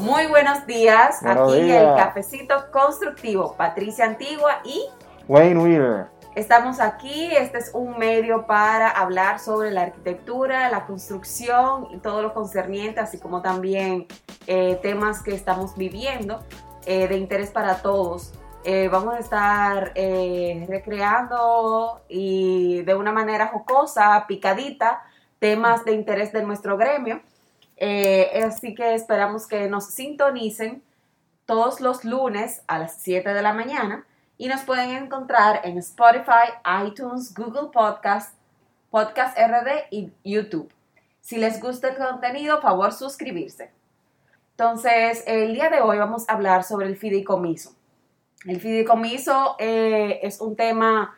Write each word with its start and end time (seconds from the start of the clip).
Muy 0.00 0.26
buenos 0.26 0.66
días, 0.66 1.20
Buenos 1.22 1.52
aquí 1.52 1.62
días. 1.62 1.82
el 1.82 1.96
cafecito 1.96 2.70
constructivo, 2.70 3.54
Patricia 3.56 4.04
Antigua 4.04 4.60
y 4.64 4.84
Wayne 5.28 5.58
Wheeler. 5.62 6.06
estamos 6.34 6.80
aquí, 6.80 7.30
este 7.34 7.58
es 7.58 7.70
un 7.72 7.96
medio 7.98 8.46
para 8.46 8.90
hablar 8.90 9.38
sobre 9.38 9.70
la 9.70 9.82
arquitectura, 9.82 10.68
la 10.70 10.86
construcción 10.86 11.88
y 11.92 11.98
todo 11.98 12.20
lo 12.22 12.34
concerniente, 12.34 13.00
así 13.00 13.18
como 13.18 13.40
también 13.42 14.06
eh, 14.46 14.78
temas 14.82 15.22
que 15.22 15.34
estamos 15.34 15.76
viviendo 15.76 16.42
eh, 16.84 17.08
de 17.08 17.16
interés 17.16 17.50
para 17.50 17.76
todos. 17.76 18.34
Eh, 18.64 18.88
vamos 18.92 19.14
a 19.14 19.18
estar 19.18 19.92
recreando 20.68 22.02
y 22.08 22.82
de 22.82 22.94
una 22.94 23.12
manera 23.12 23.48
jocosa, 23.48 24.24
picadita, 24.28 25.02
temas 25.42 25.84
de 25.84 25.92
interés 25.92 26.32
de 26.32 26.44
nuestro 26.44 26.76
gremio. 26.76 27.20
Eh, 27.76 28.44
así 28.44 28.76
que 28.76 28.94
esperamos 28.94 29.48
que 29.48 29.68
nos 29.68 29.86
sintonicen 29.86 30.84
todos 31.46 31.80
los 31.80 32.04
lunes 32.04 32.62
a 32.68 32.78
las 32.78 32.98
7 33.00 33.34
de 33.34 33.42
la 33.42 33.52
mañana 33.52 34.06
y 34.38 34.46
nos 34.46 34.60
pueden 34.60 34.90
encontrar 34.90 35.62
en 35.64 35.78
Spotify, 35.78 36.52
iTunes, 36.86 37.34
Google 37.34 37.70
Podcast, 37.72 38.36
Podcast 38.90 39.36
RD 39.36 39.88
y 39.90 40.12
YouTube. 40.22 40.72
Si 41.20 41.38
les 41.38 41.60
gusta 41.60 41.88
el 41.88 41.96
contenido, 41.96 42.60
favor 42.60 42.92
suscribirse. 42.92 43.72
Entonces, 44.52 45.24
el 45.26 45.54
día 45.54 45.70
de 45.70 45.80
hoy 45.80 45.98
vamos 45.98 46.28
a 46.28 46.34
hablar 46.34 46.62
sobre 46.62 46.86
el 46.86 46.96
fideicomiso. 46.96 47.74
El 48.46 48.60
fideicomiso 48.60 49.56
eh, 49.58 50.20
es 50.22 50.40
un 50.40 50.54
tema 50.54 51.16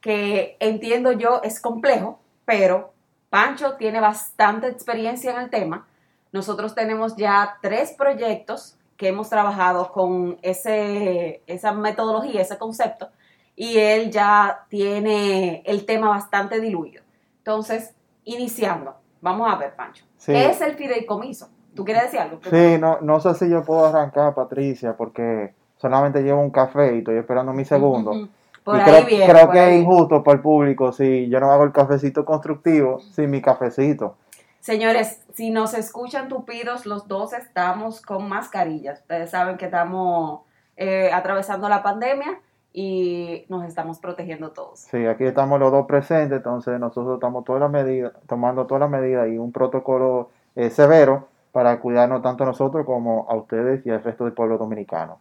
que 0.00 0.56
entiendo 0.58 1.12
yo 1.12 1.40
es 1.44 1.60
complejo, 1.60 2.18
pero 2.44 2.94
Pancho 3.30 3.74
tiene 3.76 4.00
bastante 4.00 4.66
experiencia 4.66 5.30
en 5.30 5.38
el 5.38 5.50
tema. 5.50 5.86
Nosotros 6.32 6.74
tenemos 6.74 7.16
ya 7.16 7.56
tres 7.62 7.92
proyectos 7.96 8.76
que 8.96 9.08
hemos 9.08 9.30
trabajado 9.30 9.92
con 9.92 10.38
ese, 10.42 11.42
esa 11.46 11.72
metodología, 11.72 12.42
ese 12.42 12.58
concepto, 12.58 13.08
y 13.56 13.78
él 13.78 14.10
ya 14.10 14.66
tiene 14.68 15.62
el 15.64 15.86
tema 15.86 16.10
bastante 16.10 16.60
diluido. 16.60 17.02
Entonces, 17.38 17.94
iniciando, 18.24 18.94
vamos 19.20 19.50
a 19.50 19.56
ver, 19.56 19.74
Pancho. 19.74 20.04
Sí. 20.18 20.32
¿Qué 20.32 20.50
es 20.50 20.60
el 20.60 20.74
fideicomiso? 20.74 21.48
¿Tú 21.74 21.84
quieres 21.84 22.04
decir 22.04 22.20
algo? 22.20 22.40
Sí, 22.42 22.78
no, 22.78 23.00
no 23.00 23.20
sé 23.20 23.34
si 23.34 23.48
yo 23.48 23.64
puedo 23.64 23.86
arrancar, 23.86 24.34
Patricia, 24.34 24.96
porque 24.96 25.54
solamente 25.78 26.22
llevo 26.22 26.42
un 26.42 26.50
café 26.50 26.94
y 26.94 26.98
estoy 26.98 27.16
esperando 27.16 27.52
mi 27.52 27.64
segundo. 27.64 28.10
Ujú. 28.10 28.28
Por 28.70 28.78
y 28.78 28.80
ahí 28.80 29.04
creo, 29.04 29.26
creo 29.28 29.46
por 29.46 29.54
que 29.54 29.60
ahí 29.60 29.74
es 29.76 29.82
injusto 29.82 30.22
para 30.22 30.36
el 30.36 30.42
público 30.42 30.92
si 30.92 31.28
yo 31.28 31.40
no 31.40 31.50
hago 31.50 31.64
el 31.64 31.72
cafecito 31.72 32.24
constructivo 32.24 33.00
sin 33.00 33.30
mi 33.30 33.42
cafecito. 33.42 34.16
Señores, 34.60 35.22
si 35.32 35.50
nos 35.50 35.74
escuchan 35.74 36.28
tupidos, 36.28 36.84
los 36.84 37.08
dos 37.08 37.32
estamos 37.32 38.02
con 38.02 38.28
mascarillas. 38.28 39.00
Ustedes 39.00 39.30
saben 39.30 39.56
que 39.56 39.64
estamos 39.64 40.42
eh, 40.76 41.10
atravesando 41.12 41.68
la 41.68 41.82
pandemia 41.82 42.38
y 42.72 43.46
nos 43.48 43.64
estamos 43.64 43.98
protegiendo 43.98 44.50
todos. 44.50 44.80
Sí, 44.80 45.06
aquí 45.06 45.24
estamos 45.24 45.58
los 45.58 45.72
dos 45.72 45.86
presentes, 45.86 46.36
entonces 46.36 46.78
nosotros 46.78 47.14
estamos 47.14 47.44
todas 47.44 47.60
las 47.60 47.70
medidas, 47.70 48.12
tomando 48.26 48.66
todas 48.66 48.80
las 48.82 48.90
medidas 48.90 49.28
y 49.28 49.38
un 49.38 49.50
protocolo 49.50 50.30
eh, 50.54 50.70
severo 50.70 51.28
para 51.52 51.80
cuidarnos 51.80 52.22
tanto 52.22 52.44
a 52.44 52.46
nosotros 52.46 52.86
como 52.86 53.26
a 53.28 53.34
ustedes 53.34 53.84
y 53.86 53.90
al 53.90 54.04
resto 54.04 54.24
del 54.24 54.34
pueblo 54.34 54.58
dominicano. 54.58 55.18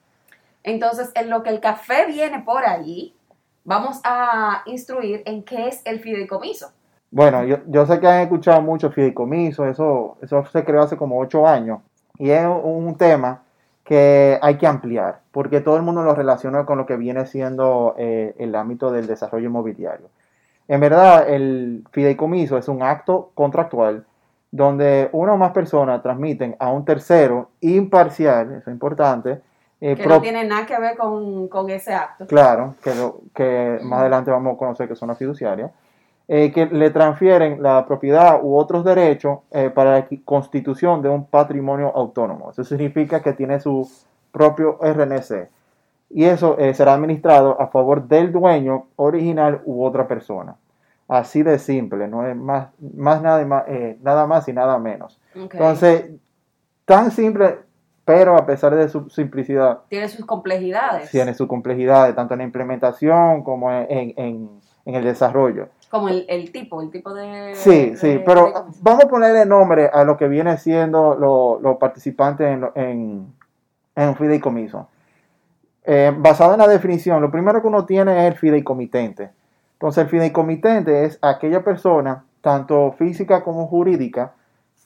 Entonces, 0.64 1.12
en 1.16 1.30
lo 1.30 1.42
que 1.44 1.50
el 1.50 1.62
café 1.62 2.06
viene 2.06 2.42
por 2.42 2.66
allí, 2.66 3.16
vamos 3.70 4.02
a 4.04 4.64
instruir 4.66 5.22
en 5.26 5.44
qué 5.44 5.68
es 5.68 5.84
el 5.86 6.00
fideicomiso. 6.00 6.72
Bueno, 7.12 7.44
yo, 7.44 7.58
yo 7.68 7.86
sé 7.86 8.00
que 8.00 8.08
han 8.08 8.22
escuchado 8.22 8.64
mucho 8.64 8.90
fideicomiso, 8.90 9.66
eso, 9.68 10.18
eso 10.24 10.44
se 10.46 10.64
creó 10.64 10.82
hace 10.82 10.98
como 10.98 11.20
ocho 11.20 11.48
años 11.48 11.80
y 12.18 12.32
es 12.32 12.48
un, 12.48 12.96
tema 12.98 13.44
que 13.84 14.40
hay 14.42 14.58
que 14.58 14.66
ampliar 14.66 15.22
porque 15.32 15.62
todo 15.62 15.78
el 15.78 15.84
mundo 15.84 16.02
lo 16.02 16.16
relaciona 16.16 16.66
con 16.66 16.80
lo 16.80 16.88
que 16.88 16.98
viene 16.98 17.28
siendo 17.28 17.94
eh, 18.00 18.34
el 18.40 18.56
ámbito 18.56 18.92
del 18.92 19.06
desarrollo 19.06 19.46
inmobiliario. 19.46 20.10
En 20.68 20.80
verdad, 20.80 21.30
el 21.30 21.84
fideicomiso 21.92 22.58
es 22.58 22.68
un 22.68 22.82
acto 22.82 23.32
contractual 23.36 24.04
donde 24.50 25.10
una 25.12 25.34
o 25.34 25.38
más 25.38 25.52
personas 25.52 26.02
transmiten 26.02 26.56
a 26.58 26.72
un 26.72 26.86
tercero 26.86 27.52
imparcial, 27.62 28.48
eso 28.54 28.70
es 28.72 28.74
importante, 28.74 29.42
eh, 29.82 29.96
Que 29.96 30.06
no 30.08 30.20
tiene 30.22 30.44
nada 30.46 30.66
que 30.66 30.78
ver 30.80 30.98
con, 30.98 31.48
con 31.48 31.70
ese 31.70 31.94
acto. 31.94 32.28
Claro, 32.28 32.76
que, 32.84 32.94
lo- 32.96 33.22
que 33.34 33.80
más 33.84 34.02
adelante 34.02 34.30
vamos 34.32 34.56
a 34.56 34.58
conocer 34.58 34.88
que 34.88 34.96
son 34.96 35.08
las 35.10 35.18
fiduciarias, 35.18 35.72
eh, 36.28 36.52
que 36.52 36.66
le 36.68 36.90
transfieren 36.92 37.64
la 37.64 37.86
propiedad 37.86 38.40
u 38.44 38.56
otros 38.56 38.84
derechos 38.84 39.40
eh, 39.52 39.70
para 39.70 40.00
la 40.00 40.08
constitución 40.26 41.02
de 41.02 41.10
un 41.10 41.26
patrimonio 41.26 41.92
autónomo. 41.96 42.52
Eso 42.52 42.64
significa 42.64 43.22
que 43.22 43.34
tiene 43.34 43.60
su 43.60 43.90
propio 44.32 44.78
RNC. 44.82 45.50
Y 46.12 46.26
eso 46.26 46.58
eh, 46.60 46.74
será 46.74 46.94
administrado 46.94 47.60
a 47.62 47.68
favor 47.68 48.04
del 48.04 48.32
dueño 48.32 48.88
original 48.96 49.62
u 49.66 49.84
otra 49.84 50.08
persona. 50.08 50.56
Así 51.08 51.42
de 51.42 51.58
simple, 51.58 52.08
no 52.08 52.26
es 52.28 52.36
más, 52.36 52.68
más 52.96 53.22
nada, 53.22 53.44
más, 53.46 53.64
nada 54.02 54.28
más 54.28 54.48
y 54.48 54.54
nada 54.54 54.78
menos. 54.78 55.20
Entonces, 55.34 56.12
tan 56.86 57.10
simple, 57.12 57.60
pero 58.10 58.36
a 58.36 58.44
pesar 58.44 58.74
de 58.74 58.90
su 58.90 59.08
simplicidad, 59.12 59.82
tiene 59.88 60.10
sus 60.10 60.26
complejidades. 60.26 61.12
tiene 61.12 61.36
sus 61.36 61.48
complejidades, 61.48 62.16
tanto 62.16 62.34
en 62.34 62.40
la 62.40 62.44
implementación 62.44 63.44
como 63.44 63.72
en, 63.72 63.86
en- 63.88 64.14
en- 64.18 64.96
el 64.96 65.04
desarrollo. 65.04 65.68
Como 65.92 66.10
el, 66.10 66.26
el 66.28 66.52
tipo, 66.52 66.82
el 66.82 66.90
tipo 66.90 67.14
de... 67.14 67.54
Sí, 67.54 67.92
de- 67.92 67.98
sí, 67.98 68.20
pero 68.26 68.52
vamos 68.82 69.04
a 69.04 69.08
ponerle 69.08 69.46
nombre 69.46 69.92
a 69.94 70.04
lo 70.04 70.18
que 70.18 70.28
viene 70.28 70.58
siendo 70.58 71.14
lo- 71.14 71.60
los 71.62 71.78
participantes 71.78 72.48
en, 72.48 72.66
en, 72.74 73.28
en 73.96 74.10
un 74.10 74.16
fideicomiso. 74.16 74.88
Eh, 75.84 76.12
basado 76.18 76.54
en 76.54 76.60
la 76.60 76.68
definición, 76.68 77.22
lo 77.22 77.30
primero 77.30 77.62
que 77.62 77.68
uno 77.68 77.86
tiene 77.86 78.26
es 78.26 78.34
el 78.34 78.40
fideicomitente. 78.40 79.30
Entonces, 79.74 80.04
el 80.06 80.10
fideicomitente 80.10 81.06
es 81.06 81.20
aquella 81.22 81.64
persona, 81.64 82.24
tanto 82.42 82.92
física 82.94 83.44
como 83.44 83.68
jurídica, 83.68 84.34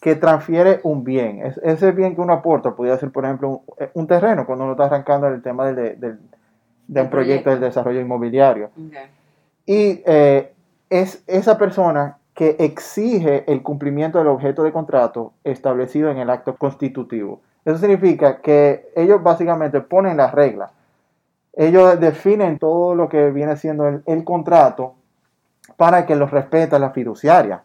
que 0.04 0.16
transfiere 0.18 0.82
un 0.84 1.06
bien. 1.06 1.46
Es, 1.46 1.58
ese 1.64 1.94
bien 1.94 2.14
que 2.14 2.20
uno 2.20 2.34
aporta, 2.34 2.76
podría 2.76 2.98
ser, 2.98 3.10
por 3.10 3.24
ejemplo, 3.24 3.48
un, 3.50 3.62
un 3.94 4.06
terreno, 4.06 4.46
cuando 4.46 4.66
uno 4.66 4.74
está 4.74 4.84
arrancando 4.86 5.28
el 5.28 5.42
tema 5.42 5.66
del, 5.68 5.76
del- 5.78 6.00
del- 6.02 6.20
de 6.90 7.02
un 7.02 7.10
proyecto 7.10 7.50
del 7.52 7.62
desarrollo 7.62 8.02
inmobiliario. 8.02 8.70
Y 9.66 10.02
eh, 10.06 10.52
es 10.90 11.24
esa 11.26 11.58
persona 11.58 12.18
que 12.34 12.58
exige 12.60 13.46
el 13.50 13.62
cumplimiento 13.64 14.18
del 14.18 14.28
objeto 14.28 14.64
de 14.64 14.74
contrato 14.74 15.32
establecido 15.46 16.12
en 16.12 16.18
el 16.18 16.30
acto 16.30 16.58
constitutivo. 16.58 17.40
Eso 17.64 17.78
significa 17.78 18.42
que 18.42 18.90
ellos 18.98 19.24
básicamente 19.24 19.80
ponen 19.80 20.18
las 20.18 20.34
reglas. 20.34 20.72
Ellos 21.54 21.98
definen 22.02 22.60
todo 22.60 22.94
lo 22.94 23.08
que 23.08 23.32
viene 23.32 23.56
siendo 23.56 23.88
el, 23.88 24.04
el 24.06 24.26
contrato 24.26 24.96
para 25.78 26.06
que 26.06 26.18
los 26.18 26.30
respete 26.30 26.78
la 26.78 26.90
fiduciaria. 26.90 27.64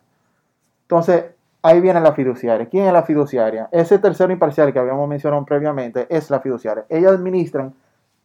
Entonces, 0.82 1.25
ahí 1.63 1.81
viene 1.81 2.01
la 2.01 2.13
fiduciaria. 2.13 2.67
¿Quién 2.67 2.87
es 2.87 2.93
la 2.93 3.03
fiduciaria? 3.03 3.69
Ese 3.73 3.99
tercero 3.99 4.33
imparcial 4.33 4.73
que 4.73 4.79
habíamos 4.79 5.09
mencionado 5.09 5.45
previamente 5.45 6.07
es 6.11 6.31
la 6.31 6.41
fiduciaria. 6.41 6.85
Ellos 6.89 7.13
administran 7.13 7.75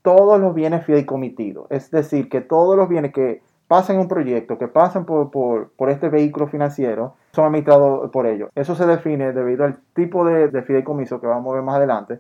todos 0.02 0.40
los 0.40 0.54
bienes 0.54 0.86
fideicomitidos. 0.86 1.68
Es 1.70 1.90
decir, 1.92 2.30
que 2.30 2.42
todos 2.42 2.76
los 2.78 2.90
bienes 2.90 3.14
que 3.14 3.42
pasan 3.68 3.98
un 3.98 4.08
proyecto, 4.08 4.58
que 4.58 4.68
pasan 4.68 5.06
por, 5.06 5.32
por, 5.32 5.90
este 5.90 6.10
vehículo 6.10 6.48
financiero, 6.48 7.16
son 7.32 7.46
administrados 7.46 8.12
por 8.12 8.28
ellos. 8.28 8.50
Eso 8.54 8.76
se 8.76 8.86
define 8.86 9.32
debido 9.32 9.66
al 9.66 9.78
tipo 9.94 10.26
de, 10.26 10.50
de 10.50 10.62
fideicomiso 10.62 11.20
que 11.20 11.28
vamos 11.28 11.52
a 11.52 11.56
ver 11.56 11.64
más 11.64 11.78
adelante. 11.78 12.20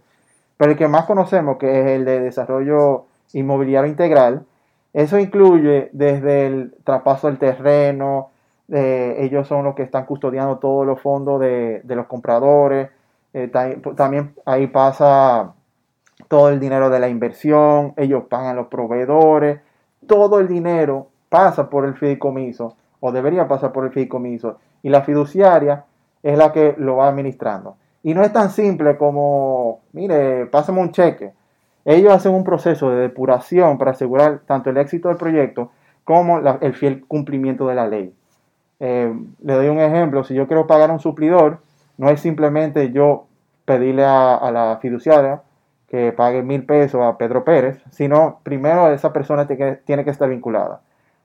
Pero 0.57 0.71
el 0.71 0.77
que 0.77 0.87
más 0.87 1.05
conocemos, 1.05 1.57
que 1.57 1.81
es 1.81 1.87
el 1.87 2.05
de 2.05 2.21
desarrollo 2.21 3.05
inmobiliario 3.33 3.89
integral, 3.89 4.45
eso 4.93 5.19
incluye 5.19 5.89
desde 5.91 6.47
el 6.47 6.75
traspaso 6.83 7.27
del 7.27 7.39
terreno, 7.39 8.29
eh, 8.69 9.15
ellos 9.19 9.47
son 9.47 9.65
los 9.65 9.75
que 9.75 9.83
están 9.83 10.05
custodiando 10.05 10.57
todos 10.57 10.85
los 10.85 10.99
fondos 11.01 11.39
de, 11.39 11.81
los 11.85 12.07
compradores, 12.07 12.89
eh, 13.33 13.47
ta- 13.47 13.75
también 13.95 14.33
ahí 14.45 14.67
pasa 14.67 15.53
todo 16.27 16.49
el 16.49 16.59
dinero 16.59 16.89
de 16.89 16.99
la 16.99 17.09
inversión, 17.09 17.93
ellos 17.97 18.23
pagan 18.29 18.55
los 18.55 18.67
proveedores, 18.67 19.59
todo 20.07 20.39
el 20.39 20.47
dinero 20.47 21.07
pasa 21.29 21.69
por 21.69 21.85
el 21.85 21.95
fideicomiso 21.95 22.75
o 22.99 23.11
debería 23.11 23.47
pasar 23.47 23.71
por 23.71 23.85
el 23.85 23.91
fideicomiso 23.91 24.57
y 24.81 24.89
la 24.89 25.01
fiduciaria 25.01 25.85
es 26.21 26.37
la 26.37 26.51
que 26.51 26.75
lo 26.77 26.97
va 26.97 27.09
administrando. 27.09 27.75
Y 28.03 28.13
no 28.13 28.21
es 28.23 28.31
tan 28.33 28.49
simple 28.49 28.97
como, 28.97 29.81
mire, 29.93 30.45
pásame 30.47 30.81
un 30.81 30.91
cheque. 30.91 31.31
Ellos 31.85 32.13
hacen 32.13 32.33
un 32.33 32.43
proceso 32.43 32.89
de 32.89 32.97
depuración 32.97 33.77
para 33.77 33.91
asegurar 33.91 34.41
tanto 34.45 34.69
el 34.69 34.77
éxito 34.77 35.07
del 35.09 35.17
proyecto 35.17 35.71
como 36.03 36.39
el 36.39 36.73
fiel 36.73 37.05
cumplimiento 37.07 37.67
de 37.67 37.75
la 37.75 37.87
ley. 37.87 38.13
Eh, 38.85 39.13
le 39.41 39.53
doy 39.53 39.69
un 39.69 39.79
ejemplo, 39.79 40.25
si 40.25 40.33
yo 40.33 40.45
quiero 40.45 40.67
pagar 40.67 40.89
a 40.89 40.93
un 40.93 40.99
suplidor, 40.99 41.59
no 41.97 42.09
es 42.09 42.19
simplemente 42.19 42.91
yo 42.91 43.27
pedirle 43.63 44.03
a, 44.03 44.51
la 44.51 44.77
fiduciaria 44.81 45.41
que 45.87 46.11
pague 46.11 46.43
mil 46.43 46.65
pesos 46.65 47.01
a 47.01 47.17
Pedro 47.17 47.45
Pérez, 47.45 47.81
sino 47.91 48.41
primero 48.43 48.91
esa 48.91 49.13
persona 49.13 49.47
tiene 49.47 49.75
que, 49.75 49.75
tiene 49.85 50.03
que 50.03 50.09
estar 50.09 50.27
vinculada. 50.27 50.81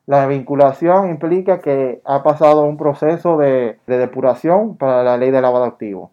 La 0.07 0.29
vinculación 0.29 1.11
implica 1.11 1.59
que 1.59 2.01
ha 2.05 2.23
pasado 2.23 2.63
un 2.63 2.77
proceso 2.77 3.37
de, 3.39 3.81
depuración 3.89 4.77
para 4.77 5.03
la 5.03 5.17
ley 5.17 5.33
de 5.33 5.43
lavado 5.43 5.65
activo. 5.65 6.13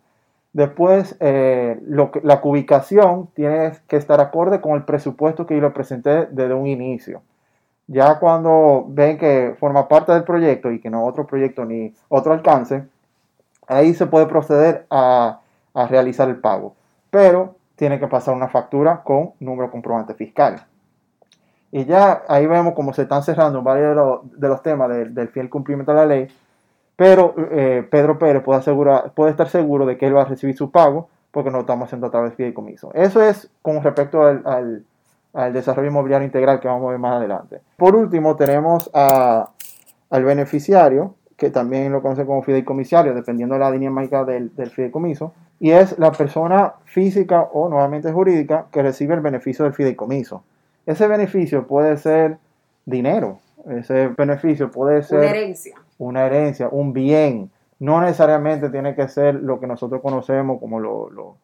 Después, 0.51 1.15
eh, 1.19 1.79
la 2.23 2.41
cubicación 2.41 3.27
tiene 3.35 3.73
que 3.87 3.97
estar 3.97 4.19
acorde 4.19 4.61
con 4.61 4.73
el 4.73 4.83
presupuesto 4.83 5.45
que 5.45 5.53
yo 5.53 5.61
le 5.61 5.69
presenté 5.69 6.25
desde 6.25 6.55
un 6.55 6.65
inicio. 6.65 7.21
Ya 7.87 8.17
cuando 8.19 8.85
ven 8.87 9.17
que 9.17 9.55
forma 9.59 9.87
parte 9.87 10.11
del 10.11 10.23
proyecto 10.23 10.71
y 10.71 10.79
que 10.79 10.89
no 10.89 11.05
otro 11.05 11.27
proyecto 11.27 11.65
ni 11.65 11.93
otro 12.09 12.33
alcance, 12.33 12.83
ahí 13.67 13.93
se 13.93 14.07
puede 14.07 14.25
proceder 14.25 14.85
a, 14.89 15.39
realizar 15.89 16.29
el 16.29 16.37
pago. 16.37 16.75
Pero 17.09 17.55
tiene 17.75 17.99
que 17.99 18.07
pasar 18.07 18.33
una 18.33 18.47
factura 18.47 19.03
con 19.03 19.31
número 19.39 19.69
comprobante 19.69 20.13
fiscal. 20.13 20.65
Y 21.71 21.85
ya 21.85 22.23
ahí 22.27 22.47
vemos 22.47 22.73
cómo 22.73 22.93
se 22.93 23.03
están 23.03 23.23
cerrando 23.23 23.61
varios 23.61 24.21
de 24.33 24.47
los, 24.47 24.61
temas 24.63 24.89
del, 24.89 25.27
fiel 25.29 25.49
cumplimiento 25.49 25.91
de 25.91 25.97
la 25.97 26.05
ley. 26.05 26.27
Pero 26.95 27.35
eh, 27.51 27.85
Pedro 27.91 28.17
Pérez 28.17 28.41
puede, 28.41 28.59
asegurar, 28.59 29.11
puede 29.11 29.31
estar 29.31 29.49
seguro 29.49 29.85
de 29.85 29.97
que 29.97 30.07
él 30.07 30.15
va 30.15 30.21
a 30.21 30.25
recibir 30.25 30.55
su 30.55 30.71
pago 30.71 31.09
porque 31.35 31.49
no 31.49 31.57
lo 31.57 31.61
estamos 31.61 31.87
haciendo 31.87 32.07
a 32.07 32.11
través 32.11 32.31
de 32.31 32.37
fideicomiso. 32.37 32.93
Eso 32.93 33.21
es 33.21 33.51
con 33.61 33.83
respecto 33.83 34.23
al, 34.23 34.85
desarrollo 35.53 35.89
inmobiliario 35.89 36.25
integral 36.25 36.59
que 36.59 36.67
vamos 36.67 36.87
a 36.87 36.91
ver 36.91 36.99
más 36.99 37.17
adelante. 37.17 37.61
Por 37.77 37.95
último, 37.95 38.35
tenemos 38.35 38.89
al 38.93 40.23
beneficiario, 40.23 41.15
que 41.35 41.49
también 41.49 41.91
lo 41.91 42.01
conoce 42.01 42.25
como 42.25 42.41
fideicomisario, 42.41 43.13
dependiendo 43.13 43.55
de 43.55 43.59
la 43.59 43.71
dinámica 43.71 44.23
del, 44.23 44.55
del 44.55 44.69
fideicomiso, 44.69 45.33
y 45.59 45.71
es 45.71 45.97
la 45.99 46.11
persona 46.11 46.75
física 46.85 47.49
o 47.53 47.69
nuevamente 47.69 48.11
jurídica 48.11 48.67
que 48.71 48.81
recibe 48.81 49.13
el 49.13 49.21
beneficio 49.21 49.65
del 49.65 49.73
fideicomiso. 49.73 50.43
Ese 50.85 51.07
beneficio 51.07 51.67
puede 51.67 51.97
ser 51.97 52.37
dinero, 52.85 53.39
ese 53.69 54.09
beneficio 54.09 54.69
puede 54.69 55.03
ser 55.03 55.19
una 55.19 55.29
herencia, 55.29 55.75
una 55.97 56.25
herencia 56.25 56.69
un 56.71 56.93
bien. 56.93 57.49
No 57.79 57.99
necesariamente 57.99 58.69
tiene 58.69 58.95
que 58.95 59.07
ser 59.09 59.35
lo 59.35 59.59
que 59.59 59.67
nosotros 59.67 60.01
conocemos 60.01 60.59
como 60.59 60.79
lo, 60.79 61.09
lo, 61.09 61.35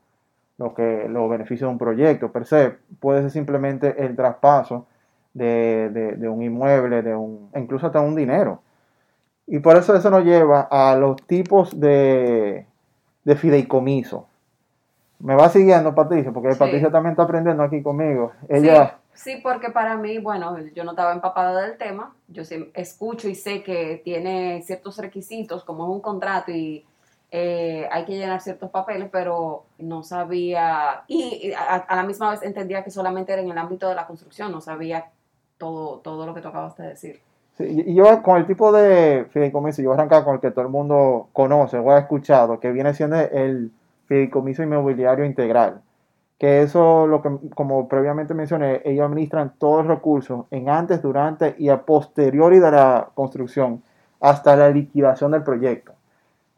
que, 0.74 1.08
los 1.10 1.30
beneficios 1.30 1.68
de 1.68 1.72
un 1.74 1.78
proyecto 1.78 2.32
per 2.32 2.46
se. 2.46 2.78
Puede 3.00 3.22
ser 3.22 3.32
simplemente 3.32 4.04
el 4.04 4.16
traspaso 4.16 4.88
de, 5.34 6.18
un 6.30 6.42
inmueble, 6.42 7.02
de 7.02 7.16
un, 7.16 7.50
incluso 7.56 7.88
hasta 7.88 8.02
un 8.02 8.16
dinero. 8.16 8.62
Y 9.48 9.60
por 9.60 9.76
eso 9.76 9.96
eso 9.96 10.10
nos 10.10 10.24
lleva 10.24 10.68
a 10.70 10.96
los 10.96 11.18
tipos 11.28 11.80
de, 11.80 12.66
de 13.24 13.36
fideicomiso. 13.36 14.28
Me 15.20 15.36
va 15.36 15.50
siguiendo 15.50 15.94
Patricia, 15.94 16.32
porque 16.32 16.56
Patricia 16.56 16.90
también 16.90 17.12
está 17.12 17.24
aprendiendo 17.24 17.62
aquí 17.62 17.82
conmigo. 17.84 18.32
Ella, 18.50 18.98
Sí, 19.14 19.40
porque 19.44 19.70
para 19.70 19.98
mí, 19.98 20.18
bueno, 20.20 20.58
yo 20.74 20.84
no 20.84 20.92
estaba 20.92 21.14
empapada 21.14 21.62
del 21.62 21.78
tema, 21.78 22.16
yo 22.28 22.44
escucho 22.74 23.28
y 23.28 23.36
sé 23.36 23.62
que 23.62 24.02
tiene 24.04 24.62
ciertos 24.64 24.98
requisitos, 24.98 25.64
como 25.64 25.84
es 25.84 25.90
un 25.92 26.02
contrato 26.02 26.52
y 26.52 26.86
eh, 27.32 27.88
hay 27.92 28.06
que 28.06 28.18
llenar 28.18 28.42
ciertos 28.42 28.70
papeles, 28.70 29.10
pero 29.12 29.64
no 29.80 30.04
sabía, 30.04 31.04
y 31.08 31.54
a, 31.54 31.96
la 31.96 32.04
misma 32.04 32.32
vez 32.32 32.44
entendía 32.44 32.84
que 32.84 32.92
solamente 32.92 33.34
era 33.34 33.42
en 33.42 33.50
el 33.50 33.58
ámbito 33.58 33.90
de 33.90 33.96
la 33.96 34.06
construcción, 34.06 34.52
no 34.52 34.62
sabía 34.62 35.10
todo, 35.58 36.00
todo 36.00 36.26
lo 36.26 36.34
que 36.34 36.42
tú 36.42 36.50
acabaste 36.50 36.84
de 36.84 36.90
decir. 36.90 37.22
Sí, 37.58 37.84
y 37.88 37.96
yo 37.96 38.22
con 38.22 38.38
el 38.38 38.48
tipo 38.48 38.72
de 38.72 39.26
fideicomiso, 39.32 39.82
yo 39.82 39.90
voy 39.90 39.98
a 39.98 40.02
arrancar 40.02 40.24
con 40.24 40.36
el 40.36 40.42
que 40.42 40.52
todo 40.52 40.66
el 40.66 40.72
mundo 40.72 41.30
conoce 41.34 41.78
o 41.78 41.92
ha 41.92 42.00
escuchado, 42.00 42.60
que 42.60 42.72
viene 42.72 42.94
siendo 42.94 43.18
el 43.18 43.72
fideicomiso 44.08 44.64
inmobiliario 44.64 45.26
integral 45.26 45.82
que 46.42 46.64
eso, 46.64 47.06
lo 47.06 47.22
que, 47.22 47.30
como 47.54 47.88
previamente 47.88 48.34
mencioné, 48.34 48.82
ellos 48.84 49.06
administran 49.06 49.54
todos 49.60 49.86
los 49.86 49.96
recursos 49.98 50.46
en 50.50 50.70
antes, 50.70 51.00
durante 51.00 51.54
y 51.60 51.70
a 51.70 51.84
posteriori 51.84 52.58
de 52.58 52.72
la 52.72 53.10
construcción, 53.14 53.84
hasta 54.20 54.56
la 54.56 54.72
liquidación 54.72 55.34
del 55.34 55.44
proyecto. 55.44 55.94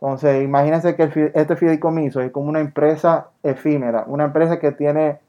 Entonces, 0.03 0.43
imagínense 0.43 0.97
que 0.97 1.31
este 1.33 1.55
fideicomiso 1.55 2.19
es 2.19 2.29
como 2.29 2.49
una 2.49 2.59
empresa 2.59 3.27
efímera, 3.41 4.03
una 4.05 4.25
empresa 4.25 4.59
que 4.59 4.73
tiene 4.73 5.19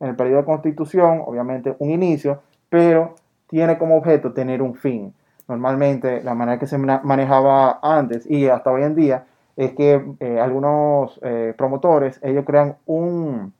en 0.00 0.08
el 0.08 0.16
periodo 0.16 0.38
de 0.38 0.44
constitución, 0.44 1.22
obviamente, 1.24 1.76
un 1.78 1.92
inicio, 1.92 2.42
pero 2.68 3.14
tiene 3.46 3.78
como 3.78 3.96
objeto 3.96 4.32
tener 4.32 4.60
un 4.60 4.74
fin. 4.74 5.14
Normalmente, 5.46 6.20
la 6.24 6.34
manera 6.34 6.58
que 6.58 6.66
se 6.66 6.76
manejaba 6.78 7.78
antes 7.80 8.28
y 8.28 8.48
hasta 8.48 8.72
hoy 8.72 8.82
en 8.82 8.96
día 8.96 9.24
es 9.54 9.72
que 9.74 10.04
eh, 10.18 10.40
algunos 10.40 11.20
eh, 11.22 11.54
promotores, 11.56 12.18
ellos 12.20 12.44
crean 12.44 12.74
un, 12.86 13.52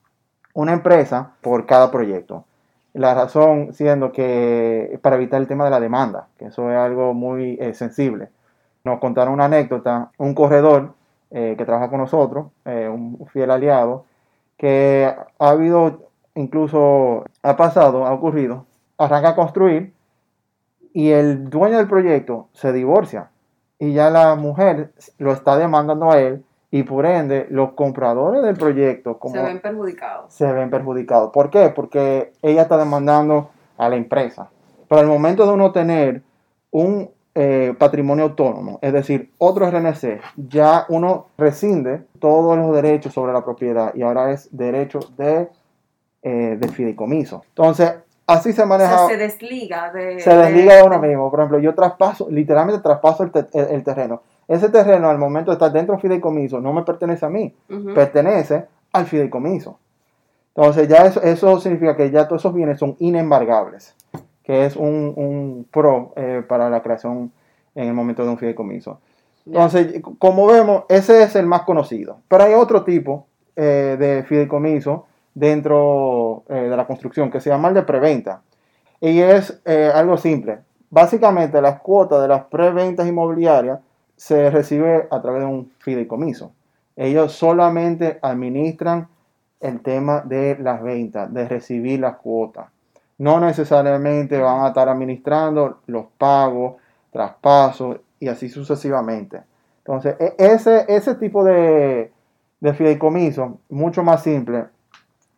una 0.53 0.73
empresa 0.73 1.31
por 1.39 1.65
cada 1.65 1.89
proyecto. 1.89 2.43
La 2.91 3.13
razón 3.13 3.71
siendo 3.71 4.11
que 4.11 4.99
para 5.01 5.15
evitar 5.15 5.39
el 5.39 5.47
tema 5.47 5.63
de 5.63 5.71
la 5.71 5.79
demanda, 5.79 6.27
que 6.37 6.47
eso 6.47 6.69
es 6.69 6.77
algo 6.77 7.13
muy 7.13 7.57
eh, 7.61 7.73
sensible. 7.73 8.27
Nos 8.85 8.99
contaron 8.99 9.33
una 9.33 9.45
anécdota, 9.45 10.11
un 10.17 10.33
corredor 10.33 10.93
eh, 11.31 11.55
que 11.57 11.65
trabaja 11.65 11.89
con 11.89 11.99
nosotros, 11.99 12.47
eh, 12.65 12.87
un 12.87 13.25
fiel 13.33 13.51
aliado, 13.51 14.05
que 14.57 15.13
ha 15.39 15.49
habido, 15.49 16.09
incluso 16.35 17.25
ha 17.43 17.57
pasado, 17.57 18.05
ha 18.05 18.13
ocurrido, 18.13 18.65
arranca 18.97 19.29
a 19.29 19.35
construir 19.35 19.93
y 20.93 21.11
el 21.11 21.49
dueño 21.49 21.77
del 21.77 21.87
proyecto 21.87 22.47
se 22.53 22.71
divorcia 22.71 23.29
y 23.79 23.93
ya 23.93 24.09
la 24.09 24.35
mujer 24.35 24.93
lo 25.17 25.33
está 25.33 25.57
demandando 25.57 26.11
a 26.11 26.19
él 26.19 26.45
y 26.71 26.83
por 26.83 27.05
ende 27.05 27.47
los 27.49 27.73
compradores 27.73 28.41
del 28.43 28.55
proyecto 28.55 29.17
como 29.17 29.35
se 29.35 29.41
ven 29.41 29.59
perjudicados. 29.59 30.33
Se 30.33 30.51
ven 30.51 30.69
perjudicados. 30.69 31.31
¿Por 31.31 31.49
qué? 31.49 31.69
Porque 31.69 32.33
ella 32.41 32.63
está 32.63 32.77
demandando 32.77 33.49
a 33.77 33.89
la 33.89 33.95
empresa. 33.95 34.49
Pero 34.87 35.01
al 35.01 35.07
momento 35.07 35.45
de 35.45 35.53
uno 35.53 35.71
tener 35.71 36.21
un 36.71 37.09
eh, 37.35 37.75
patrimonio 37.77 38.25
autónomo, 38.25 38.79
es 38.81 38.93
decir, 38.93 39.31
otro 39.37 39.69
RNC, 39.69 40.21
ya 40.37 40.85
uno 40.89 41.27
rescinde 41.37 42.01
todos 42.19 42.57
los 42.57 42.73
derechos 42.73 43.13
sobre 43.13 43.33
la 43.33 43.43
propiedad 43.43 43.93
y 43.93 44.01
ahora 44.01 44.31
es 44.31 44.47
derecho 44.55 44.99
de, 45.17 45.49
eh, 46.23 46.59
fideicomiso. 46.71 47.43
Entonces, 47.49 47.93
así 48.25 48.53
se 48.53 48.65
maneja. 48.65 49.07
se 49.07 49.17
desliga 49.17 49.91
de. 49.91 50.19
Se 50.19 50.35
desliga 50.35 50.77
de, 50.77 50.83
uno 50.83 50.99
mismo. 50.99 51.29
Por 51.29 51.41
ejemplo, 51.41 51.59
yo 51.59 51.75
traspaso, 51.75 52.27
literalmente 52.29 52.81
traspaso 52.81 53.23
el 53.23 53.83
terreno 53.83 54.21
ese 54.47 54.69
terreno 54.69 55.09
al 55.09 55.17
momento 55.17 55.51
de 55.51 55.55
estar 55.55 55.71
dentro 55.71 55.93
del 55.93 56.01
fideicomiso 56.01 56.59
no 56.61 56.73
me 56.73 56.83
pertenece 56.83 57.25
a 57.25 57.29
mí, 57.29 57.53
pertenece 57.93 58.65
al 58.91 59.05
fideicomiso. 59.05 59.79
Entonces 60.53 60.87
ya 60.87 61.05
eso, 61.05 61.21
eso, 61.21 61.59
significa 61.59 61.95
que 61.95 62.11
ya 62.11 62.27
todos 62.27 62.43
esos 62.43 62.53
bienes 62.53 62.79
son 62.79 62.95
inembargables, 62.99 63.95
que 64.45 64.65
es 64.65 64.75
un, 64.75 65.67
pro 65.71 66.13
eh, 66.15 66.43
para 66.47 66.69
la 66.69 66.81
creación 66.81 67.31
en 67.73 67.87
el 67.87 67.93
momento 67.93 68.23
de 68.23 68.29
un 68.29 68.37
fideicomiso. 68.37 68.99
Entonces, 69.45 70.01
como 70.19 70.47
vemos, 70.47 70.83
ese 70.87 71.23
es 71.23 71.35
el 71.35 71.45
más 71.45 71.63
conocido. 71.63 72.19
Pero 72.27 72.43
hay 72.43 72.53
otro 72.53 72.83
tipo 72.83 73.27
eh, 73.55 73.95
de 73.99 74.23
fideicomiso 74.23 75.07
dentro 75.33 76.43
eh, 76.47 76.53
de 76.69 76.77
la 76.77 76.87
construcción 76.87 77.29
que 77.29 77.41
se 77.41 77.49
llama 77.49 77.69
el 77.69 77.73
de 77.73 77.83
preventa. 77.83 78.41
Y 79.01 79.19
es 79.19 79.61
algo 79.65 80.17
simple. 80.17 80.59
Básicamente 80.89 81.61
las 81.61 81.81
cuotas 81.81 82.21
de 82.21 82.27
las 82.27 82.45
preventas 82.45 83.05
inmobiliarias 83.05 83.79
se 84.15 84.49
recibe 84.49 85.07
a 85.11 85.21
través 85.21 85.41
de 85.41 85.47
un 85.47 85.71
fideicomiso. 85.79 86.53
Ellos 86.95 87.33
solamente 87.33 88.17
administran 88.21 89.09
el 89.59 89.81
tema 89.81 90.21
de 90.21 90.57
las 90.59 90.81
ventas, 90.81 91.31
de 91.33 91.47
recibir 91.47 91.99
las 91.99 92.15
cuotas. 92.15 92.67
No 93.17 93.39
necesariamente 93.39 94.39
van 94.39 94.65
a 94.65 94.67
estar 94.67 94.89
administrando 94.89 95.79
los 95.87 96.05
pagos, 96.17 96.75
traspasos 97.11 97.97
y 98.19 98.27
así 98.27 98.49
sucesivamente. 98.49 99.41
Entonces, 99.79 100.15
e, 100.19 100.35
ese, 100.37 100.85
ese 100.87 101.15
tipo 101.15 101.43
de, 101.43 102.11
de 102.59 102.73
fideicomiso, 102.73 103.59
mucho 103.69 104.03
más 104.03 104.23
simple, 104.23 104.65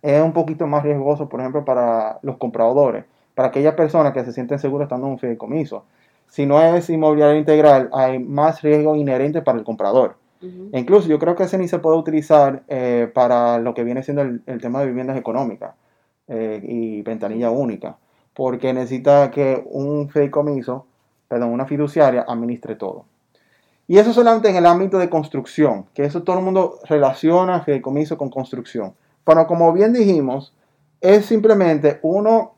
es 0.01 0.22
un 0.22 0.34
poquito 0.34 0.67
más 0.67 0.84
riesgoso, 0.84 1.27
por 1.29 1.39
ejemplo, 1.39 1.65
para 1.65 2.19
los 2.22 2.38
compradores, 2.38 3.05
para 3.36 3.50
aquellas 3.50 3.75
personas 3.75 4.13
que 4.13 4.24
se 4.24 4.31
sienten 4.31 4.60
seguras 4.60 4.86
estando 4.86 5.07
en 5.07 5.13
un 5.13 5.19
fideicomiso 5.19 5.84
si 6.27 6.46
no 6.46 6.62
es 6.62 6.89
inmobiliario 6.89 7.38
integral, 7.38 7.89
hay 7.93 8.19
más 8.19 8.62
riesgo 8.62 8.96
inherente 8.96 9.41
para 9.41 9.57
el 9.57 9.63
comprador. 9.63 10.15
incluso 10.72 11.07
yo 11.07 11.17
creo 11.17 11.36
que 11.36 11.43
ese 11.43 11.57
ni 11.57 11.67
se 11.67 11.79
puede 11.79 11.98
utilizar 11.98 12.63
eh, 12.67 13.10
para 13.12 13.57
lo 13.57 13.74
que 13.74 13.84
viene 13.84 14.03
siendo 14.03 14.22
el, 14.22 14.62
tema 14.62 14.81
de 14.81 14.86
viviendas 14.86 15.17
económicas 15.17 15.74
eh, 16.27 16.62
y 16.63 17.01
ventanilla 17.01 17.50
única, 17.50 17.98
porque 18.34 18.74
necesita 18.74 19.31
que 19.31 19.63
un 19.69 20.10
fideicomiso, 20.10 20.86
perdón, 21.27 21.51
una 21.51 21.65
fiduciaria 21.65 22.25
administre 22.27 22.75
todo. 22.75 23.05
Y 23.88 23.98
eso 23.98 24.12
solamente 24.12 24.50
en 24.50 24.57
el 24.57 24.65
ámbito 24.65 24.98
de 24.98 25.10
construcción, 25.10 25.86
que 25.93 26.03
eso 26.03 26.24
todo 26.24 26.38
el 26.38 26.43
mundo 26.43 26.79
relaciona 26.89 27.62
fideicomiso 27.62 28.17
con 28.17 28.29
construcción. 28.29 28.93
Pero 29.24 29.48
como 29.48 29.72
bien 29.72 29.93
dijimos, 29.93 30.53
es 31.00 31.25
simplemente 31.25 32.00
uno 32.01 32.53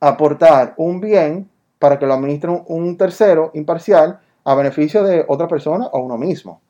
aportar 0.00 0.74
un 0.76 1.00
bien 1.00 1.48
para 1.78 1.98
que 1.98 2.06
lo 2.06 2.14
administre 2.14 2.50
un, 2.66 2.96
tercero 2.98 3.50
imparcial 3.54 4.20
a 4.44 4.54
beneficio 4.54 5.02
de 5.02 5.24
otra 5.28 5.48
persona 5.48 5.86
o 5.86 6.00
uno 6.00 6.18
mismo. 6.18 6.60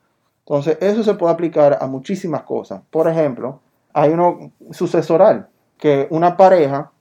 Entonces, 0.45 0.77
eso 0.81 1.03
se 1.03 1.13
puede 1.15 1.33
aplicar 1.33 1.77
a 1.81 1.87
muchísimas 1.87 2.43
cosas. 2.43 2.81
Por 2.89 3.07
ejemplo, 3.09 3.59
hay 3.93 4.11
uno 4.11 4.51
sucesoral, 4.71 5.49
que 5.81 6.07
una 6.11 6.37
pareja 6.37 6.91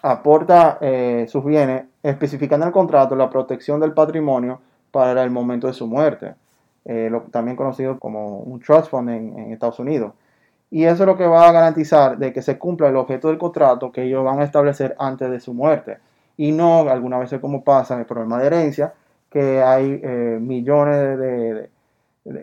aporta 0.00 0.78
eh, 0.80 1.26
sus 1.28 1.44
bienes 1.44 1.84
especificando 2.02 2.64
en 2.64 2.68
el 2.68 2.72
contrato 2.72 3.14
la 3.14 3.28
protección 3.28 3.78
del 3.78 3.92
patrimonio 3.92 4.58
para 4.90 5.22
el 5.22 5.30
momento 5.30 5.66
de 5.66 5.74
su 5.74 5.86
muerte, 5.86 6.34
eh, 6.86 7.12
también 7.30 7.58
conocido 7.58 7.98
como 7.98 8.38
un 8.38 8.58
trust 8.58 8.88
fund 8.88 9.10
en, 9.10 9.52
Estados 9.52 9.78
Unidos. 9.80 10.14
Y 10.70 10.84
eso 10.84 11.02
es 11.02 11.06
lo 11.06 11.18
que 11.18 11.26
va 11.26 11.46
a 11.46 11.52
garantizar 11.52 12.16
de 12.16 12.32
que 12.32 12.40
se 12.40 12.56
cumpla 12.58 12.88
el 12.88 12.96
objeto 12.96 13.28
del 13.28 13.36
contrato 13.36 13.92
que 13.92 14.04
ellos 14.04 14.24
van 14.24 14.40
a 14.40 14.44
establecer 14.44 14.96
antes 14.98 15.30
de 15.30 15.38
su 15.38 15.52
muerte. 15.52 15.98
Y 16.38 16.52
no, 16.52 16.88
algunas 16.88 17.20
veces 17.20 17.38
como 17.38 17.62
pasa 17.62 17.94
en 17.94 18.00
el 18.00 18.06
problema 18.06 18.38
de 18.38 18.46
herencia, 18.46 18.94
que 19.28 19.62
hay 19.62 20.00
eh, 20.02 20.38
millones 20.40 21.18
de, 21.18 21.68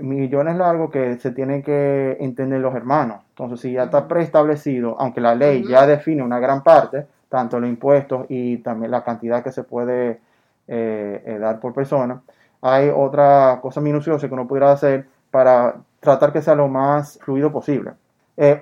millones 0.01 0.55
largos 0.57 0.91
que 0.91 1.17
se 1.17 1.31
tienen 1.31 1.63
que 1.63 2.17
entender 2.19 2.59
los 2.59 2.75
hermanos. 2.75 3.21
Entonces, 3.29 3.61
si 3.61 3.71
ya 3.73 3.83
está 3.83 4.07
preestablecido, 4.07 4.95
aunque 4.99 5.21
la 5.21 5.35
ley 5.35 5.65
ya 5.67 5.87
define 5.87 6.23
una 6.23 6.39
gran 6.39 6.63
parte, 6.63 7.05
tanto 7.29 7.59
los 7.59 7.69
impuestos 7.69 8.25
y 8.29 8.57
también 8.57 8.91
la 8.91 9.03
cantidad 9.03 9.43
que 9.43 9.51
se 9.51 9.63
puede 9.63 10.19
eh, 10.67 11.23
eh, 11.25 11.37
dar 11.39 11.59
por 11.59 11.73
persona, 11.73 12.21
hay 12.61 12.89
otra 12.93 13.59
cosa 13.61 13.81
minuciosa 13.81 14.27
que 14.27 14.33
uno 14.33 14.47
pudiera 14.47 14.71
hacer 14.71 15.07
para 15.31 15.75
tratar 15.99 16.33
que 16.33 16.41
sea 16.41 16.55
lo 16.55 16.67
más 16.67 17.19
fluido 17.21 17.51
posible. 17.51 17.91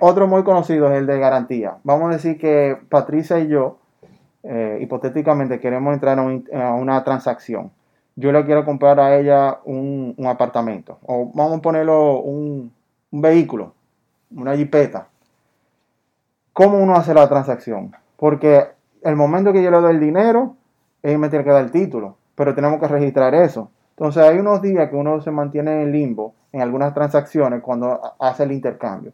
otro 0.00 0.26
muy 0.26 0.42
conocido 0.42 0.90
es 0.90 0.98
el 0.98 1.06
de 1.06 1.18
garantía. 1.18 1.76
Vamos 1.84 2.10
a 2.10 2.14
decir 2.14 2.38
que 2.38 2.78
Patricia 2.88 3.38
y 3.38 3.48
yo, 3.48 3.78
hipotéticamente, 4.80 5.60
queremos 5.60 5.94
entrar 5.94 6.18
a 6.18 6.72
una 6.74 7.04
transacción 7.04 7.70
yo 8.16 8.32
le 8.32 8.44
quiero 8.46 8.64
comprar 8.64 8.98
a 8.98 9.16
ella 9.16 9.60
un, 9.64 10.16
apartamento, 10.26 10.98
o 11.06 11.30
vamos 11.34 11.58
a 11.58 11.62
ponerlo 11.62 12.20
un, 12.20 12.72
vehículo, 13.12 13.74
una 14.30 14.56
jipeta. 14.56 15.08
¿Cómo 16.52 16.78
uno 16.78 16.96
hace 16.96 17.14
la 17.14 17.28
transacción? 17.28 17.94
Porque 18.16 18.66
el 19.02 19.16
momento 19.16 19.52
que 19.52 19.62
yo 19.62 19.70
le 19.70 19.80
doy 19.80 19.94
el 19.94 20.00
dinero, 20.00 20.56
él 21.02 21.18
me 21.18 21.28
tiene 21.28 21.44
que 21.44 21.50
dar 21.50 21.64
el 21.64 21.70
título, 21.70 22.16
pero 22.34 22.54
tenemos 22.54 22.80
que 22.80 22.88
registrar 22.88 23.34
eso. 23.34 23.70
Entonces 23.90 24.22
hay 24.22 24.38
unos 24.38 24.60
días 24.62 24.88
que 24.90 24.96
uno 24.96 25.20
se 25.20 25.30
mantiene 25.30 25.82
en 25.82 25.92
limbo 25.92 26.34
en 26.52 26.62
algunas 26.62 26.92
transacciones 26.94 27.62
cuando 27.62 28.00
hace 28.18 28.44
el 28.44 28.52
intercambio. 28.52 29.12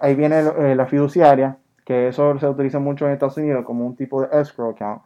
Ahí 0.00 0.16
viene 0.16 0.40
eh, 0.40 0.74
la 0.74 0.86
fiduciaria, 0.86 1.56
que 1.84 2.08
eso 2.08 2.38
se 2.38 2.48
utiliza 2.48 2.80
mucho 2.80 3.06
en 3.06 3.12
Estados 3.12 3.36
Unidos 3.36 3.64
como 3.64 3.86
un 3.86 3.94
tipo 3.94 4.22
de 4.22 4.40
escrow 4.40 4.70
account 4.70 5.02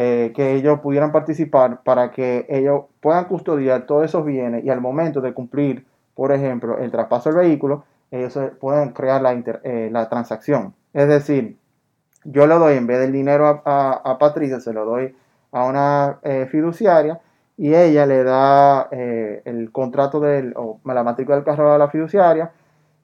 eh, 0.00 0.32
que 0.32 0.54
ellos 0.54 0.78
pudieran 0.78 1.10
participar 1.10 1.82
para 1.82 2.12
que 2.12 2.46
ellos 2.48 2.84
puedan 3.00 3.24
custodiar 3.24 3.84
todos 3.84 4.04
esos 4.04 4.24
bienes 4.24 4.64
y 4.64 4.70
al 4.70 4.80
momento 4.80 5.20
de 5.20 5.34
cumplir, 5.34 5.86
por 6.14 6.30
ejemplo, 6.30 6.78
el 6.78 6.92
traspaso 6.92 7.30
del 7.30 7.38
vehículo, 7.38 7.82
ellos 8.12 8.38
puedan 8.60 8.92
crear 8.92 9.20
la, 9.20 9.32
eh, 9.32 9.88
la 9.90 10.08
transacción. 10.08 10.72
Es 10.92 11.08
decir, 11.08 11.58
yo 12.22 12.46
le 12.46 12.54
doy, 12.54 12.76
en 12.76 12.86
vez 12.86 13.00
del 13.00 13.10
dinero 13.10 13.60
a, 13.64 14.16
Patricia, 14.20 14.60
se 14.60 14.72
lo 14.72 14.84
doy 14.84 15.16
a 15.50 15.64
una 15.64 16.20
eh, 16.22 16.46
fiduciaria 16.48 17.20
y 17.56 17.74
ella 17.74 18.06
le 18.06 18.22
da 18.22 18.88
el 18.92 19.72
contrato 19.72 20.20
del, 20.20 20.52
o 20.54 20.78
la 20.84 21.02
matrícula 21.02 21.34
del 21.34 21.44
carro 21.44 21.72
a 21.72 21.78
la 21.78 21.88
fiduciaria 21.88 22.52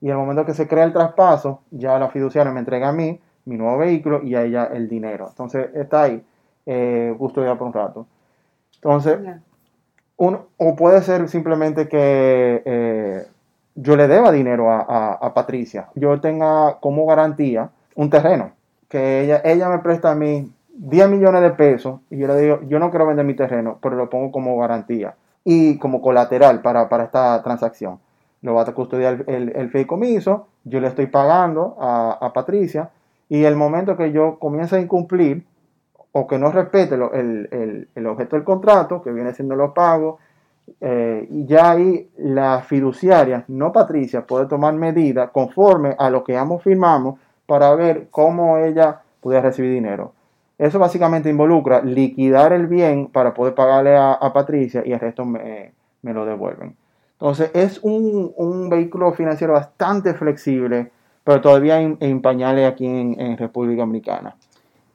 y 0.01 0.11
el 0.11 0.17
momento 0.17 0.47
que 0.47 0.55
se 0.55 0.69
crea 0.69 0.85
el 0.85 0.93
traspaso, 0.93 1.63
ya 1.73 1.99
la 1.99 2.09
fiduciaria 2.09 2.53
me 2.53 2.61
entrega 2.61 2.91
a 2.91 2.93
mí 2.93 3.21
mi 3.47 3.57
nuevo 3.57 3.79
vehículo 3.79 4.23
y 4.23 4.37
a 4.37 4.45
ella 4.45 4.67
el 4.73 4.89
dinero. 4.89 5.27
Entonces 5.29 5.71
está 5.75 6.03
ahí 6.03 6.25
eh, 6.67 7.15
custodiar 7.19 7.59
por 7.59 7.69
un 7.69 7.73
rato. 7.73 8.07
Entonces, 8.77 9.19
o 10.17 10.77
puede 10.77 11.03
ser 11.03 11.29
simplemente 11.29 11.89
que 11.89 12.63
eh, 12.65 13.27
yo 13.75 13.97
le 13.97 14.07
deba 14.07 14.31
dinero 14.31 14.71
a, 14.71 15.33
Patricia, 15.35 15.89
yo 15.95 16.21
tenga 16.21 16.79
como 16.81 17.07
garantía 17.07 17.71
un 17.97 18.11
terreno, 18.11 18.53
que 18.89 19.23
ella, 19.23 19.41
ella 19.45 19.69
me 19.69 19.79
presta 19.79 20.13
a 20.13 20.15
mí 20.15 20.53
10 20.77 21.09
millones 21.09 21.43
de 21.43 21.51
pesos 21.51 22.01
y 22.11 22.19
yo 22.19 22.29
le 22.29 22.41
digo, 22.41 22.61
yo 22.69 22.79
no 22.79 22.91
quiero 22.91 23.07
vender 23.07 23.25
mi 23.25 23.35
terreno, 23.35 23.79
pero 23.83 23.97
lo 23.97 24.09
pongo 24.09 24.31
como 24.31 24.59
garantía 24.59 25.15
y 25.45 25.79
como 25.79 26.01
colateral 26.01 26.63
para, 26.63 26.89
esta 27.03 27.43
transacción. 27.43 27.99
Lo 28.43 28.55
va 28.55 28.63
a 28.63 28.73
custodiar 28.73 29.25
el, 29.27 29.57
el, 29.57 29.71
fideicomiso, 29.71 30.49
yo 30.65 30.81
le 30.81 30.89
estoy 30.89 31.07
pagando 31.07 31.77
a, 31.81 32.19
a 32.21 32.33
Patricia 32.33 32.91
y 33.29 33.45
el 33.45 33.57
momento 33.57 33.97
que 33.97 34.13
yo 34.13 34.39
comience 34.39 34.77
a 34.77 34.81
incumplir, 34.81 35.45
o 36.17 36.29
que 36.29 36.39
no 36.39 36.53
respete 36.53 36.95
el, 36.95 38.07
objeto 38.07 38.37
del 38.37 38.45
contrato, 38.45 39.03
que 39.03 39.11
viene 39.11 39.35
siendo 39.35 39.57
los 39.57 39.73
pagos, 39.73 40.21
eh, 40.81 41.27
y 41.29 41.45
ya 41.45 41.73
ahí 41.73 42.09
la 42.19 42.61
fiduciaria, 42.61 43.45
no 43.49 43.73
Patricia, 43.73 44.25
puede 44.25 44.47
tomar 44.47 44.75
medidas 44.75 45.31
conforme 45.31 45.97
a 45.99 46.11
lo 46.11 46.23
que 46.23 46.37
ambos 46.37 46.63
firmamos 46.63 47.19
para 47.47 47.75
ver 47.75 48.07
cómo 48.13 48.59
ella 48.59 49.01
puede 49.21 49.41
recibir 49.41 49.73
dinero. 49.73 50.13
Eso 50.57 50.79
básicamente 50.79 51.31
involucra 51.31 51.83
liquidar 51.83 52.53
el 52.53 52.69
bien 52.69 53.09
para 53.09 53.35
poder 53.35 53.57
pagarle 53.57 53.97
a, 53.97 54.31
Patricia 54.33 54.85
y 54.87 54.93
el 54.93 55.01
resto 55.01 55.25
me, 55.25 55.73
lo 56.03 56.25
devuelven. 56.25 56.77
Entonces 57.15 57.51
es 57.55 57.81
un, 57.83 58.69
vehículo 58.71 59.13
financiero 59.15 59.55
bastante 59.55 60.15
flexible, 60.15 60.93
pero 61.25 61.41
todavía 61.41 61.81
en, 61.81 62.23
pañales 62.23 62.71
aquí 62.71 62.87
en 62.87 63.37
República 63.37 63.81
Dominicana. 63.81 64.37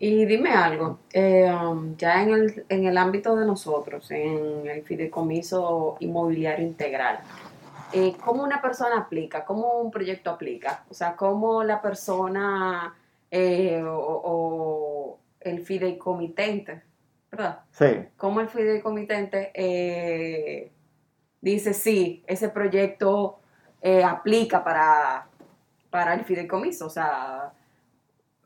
Y 0.01 0.23
dime 0.25 0.51
algo, 0.51 0.99
eh, 1.11 1.51
um, 1.51 1.97
ya 1.97 2.23
en 2.23 2.29
el, 2.29 2.65
en 2.69 2.85
el 2.85 2.97
ámbito 2.97 3.35
de 3.35 3.45
nosotros, 3.45 4.09
en 4.11 4.65
el 4.65 4.81
fideicomiso 4.83 5.97
inmobiliario 5.99 6.65
integral, 6.65 7.19
eh, 7.91 8.15
¿cómo 8.23 8.43
una 8.43 8.61
persona 8.61 8.97
aplica? 8.97 9.43
¿Cómo 9.43 9.81
un 9.81 9.91
proyecto 9.91 10.29
aplica? 10.29 10.85
O 10.89 10.93
sea, 10.93 11.17
¿cómo 11.17 11.65
la 11.65 11.81
persona 11.81 12.95
eh, 13.29 13.83
o, 13.85 15.19
el 15.41 15.65
fideicomitente, 15.65 16.81
¿verdad? 17.29 17.59
Sí. 17.71 18.07
¿Cómo 18.15 18.39
el 18.39 18.47
fideicomitente 18.47 19.51
dice, 21.41 21.73
sí, 21.73 22.23
ese 22.25 22.47
proyecto 22.47 23.39
aplica 24.05 24.63
para, 24.63 25.27
para 25.89 26.13
el 26.13 26.23
fideicomiso? 26.23 26.85
O 26.85 26.89
sea 26.89 27.51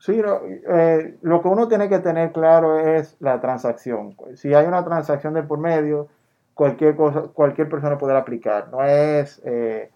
Sí, 0.03 0.21
eh, 0.21 1.17
lo 1.21 1.41
que 1.41 1.47
uno 1.47 1.69
tiene 1.69 1.87
que 1.87 1.99
tener 1.99 2.33
claro 2.33 2.77
es 2.77 3.15
la 3.21 3.39
transacción. 3.39 4.17
Si 4.35 4.53
hay 4.53 4.65
una 4.65 4.83
transacción 4.83 5.33
de 5.33 5.43
por 5.43 5.59
medio, 5.59 6.09
cualquier 6.53 6.97
cosa, 6.97 7.21
cualquier 7.33 7.69
persona 7.69 7.97
puede 7.97 8.17
aplicar. 8.17 8.67
No 8.69 8.83
es 8.83 9.41
eh, 9.45 9.89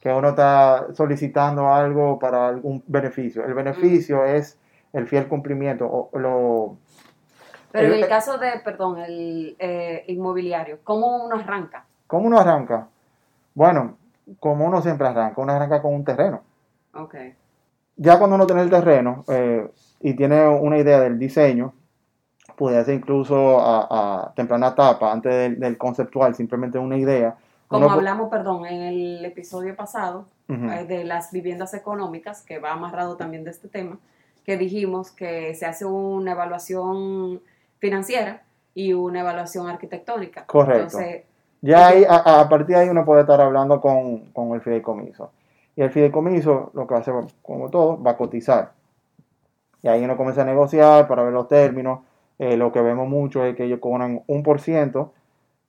que 0.00 0.10
uno 0.14 0.30
está 0.30 0.86
solicitando 0.94 1.68
algo 1.68 2.18
para 2.18 2.48
algún 2.48 2.82
beneficio. 2.86 3.44
El 3.44 3.52
beneficio 3.52 4.24
es 4.24 4.58
el 4.94 5.06
fiel 5.06 5.28
cumplimiento. 5.28 5.86
O, 5.86 6.18
lo, 6.18 6.78
Pero 7.70 7.88
en 7.88 8.02
el 8.02 8.08
caso 8.08 8.38
de, 8.38 8.60
perdón, 8.64 8.96
el 9.00 9.56
eh, 9.58 10.04
inmobiliario, 10.06 10.78
¿cómo 10.84 11.22
uno 11.22 11.36
arranca? 11.36 11.84
¿Cómo 12.06 12.28
uno 12.28 12.38
arranca? 12.38 12.88
Bueno, 13.52 13.98
como 14.38 14.64
uno 14.64 14.80
siempre 14.80 15.06
arranca, 15.06 15.38
uno 15.38 15.52
arranca 15.52 15.82
con 15.82 15.92
un 15.92 16.04
terreno. 16.06 16.40
Okay 16.94 17.34
ya 18.00 18.18
cuando 18.18 18.36
uno 18.36 18.46
tiene 18.46 18.62
el 18.62 18.70
terreno 18.70 19.24
eh, 19.28 19.70
y 20.00 20.14
tiene 20.14 20.48
una 20.48 20.78
idea 20.78 21.00
del 21.00 21.18
diseño, 21.18 21.74
puede 22.56 22.82
ser 22.82 22.94
incluso 22.94 23.60
a, 23.60 24.32
temprana 24.34 24.68
etapa, 24.68 25.12
antes 25.12 25.60
del, 25.60 25.76
conceptual, 25.76 26.34
simplemente 26.34 26.78
una 26.78 26.96
idea. 26.96 27.36
Como 27.68 27.90
hablamos, 27.90 28.30
perdón, 28.30 28.64
en 28.64 28.80
el 28.80 29.24
episodio 29.26 29.76
pasado 29.76 30.24
eh, 30.48 30.86
de 30.88 31.04
las 31.04 31.30
viviendas 31.30 31.74
económicas, 31.74 32.40
que 32.40 32.58
va 32.58 32.72
amarrado 32.72 33.16
también 33.16 33.44
de 33.44 33.50
este 33.50 33.68
tema, 33.68 33.98
que 34.46 34.56
dijimos 34.56 35.10
que 35.10 35.54
se 35.54 35.66
hace 35.66 35.84
una 35.84 36.32
evaluación 36.32 37.42
financiera 37.80 38.42
y 38.74 38.94
una 38.94 39.20
evaluación 39.20 39.68
arquitectónica. 39.68 40.46
Correcto. 40.46 40.98
ya 41.60 41.88
ahí, 41.88 42.06
a, 42.08 42.48
partir 42.48 42.76
de 42.76 42.82
ahí 42.82 42.88
uno 42.88 43.04
puede 43.04 43.20
estar 43.20 43.42
hablando 43.42 43.78
con, 43.78 44.20
con 44.32 44.54
el 44.54 44.62
fideicomiso. 44.62 45.30
Y 45.80 45.82
el 45.82 45.90
fideicomiso, 45.92 46.72
lo 46.74 46.86
que 46.86 46.92
va 46.92 46.98
a 46.98 47.00
hacer, 47.00 47.14
como 47.40 47.70
todo, 47.70 48.02
va 48.02 48.10
a 48.10 48.16
cotizar. 48.18 48.72
Y 49.82 49.88
ahí 49.88 50.04
uno 50.04 50.14
comienza 50.14 50.42
a 50.42 50.44
negociar 50.44 51.08
para 51.08 51.22
ver 51.22 51.32
los 51.32 51.48
términos. 51.48 52.00
Eh, 52.38 52.58
lo 52.58 52.70
que 52.70 52.82
vemos 52.82 53.08
mucho 53.08 53.42
es 53.46 53.56
que 53.56 53.64
ellos 53.64 53.80
cobran 53.80 54.22
un 54.26 54.42
por 54.42 54.60
ciento 54.60 55.14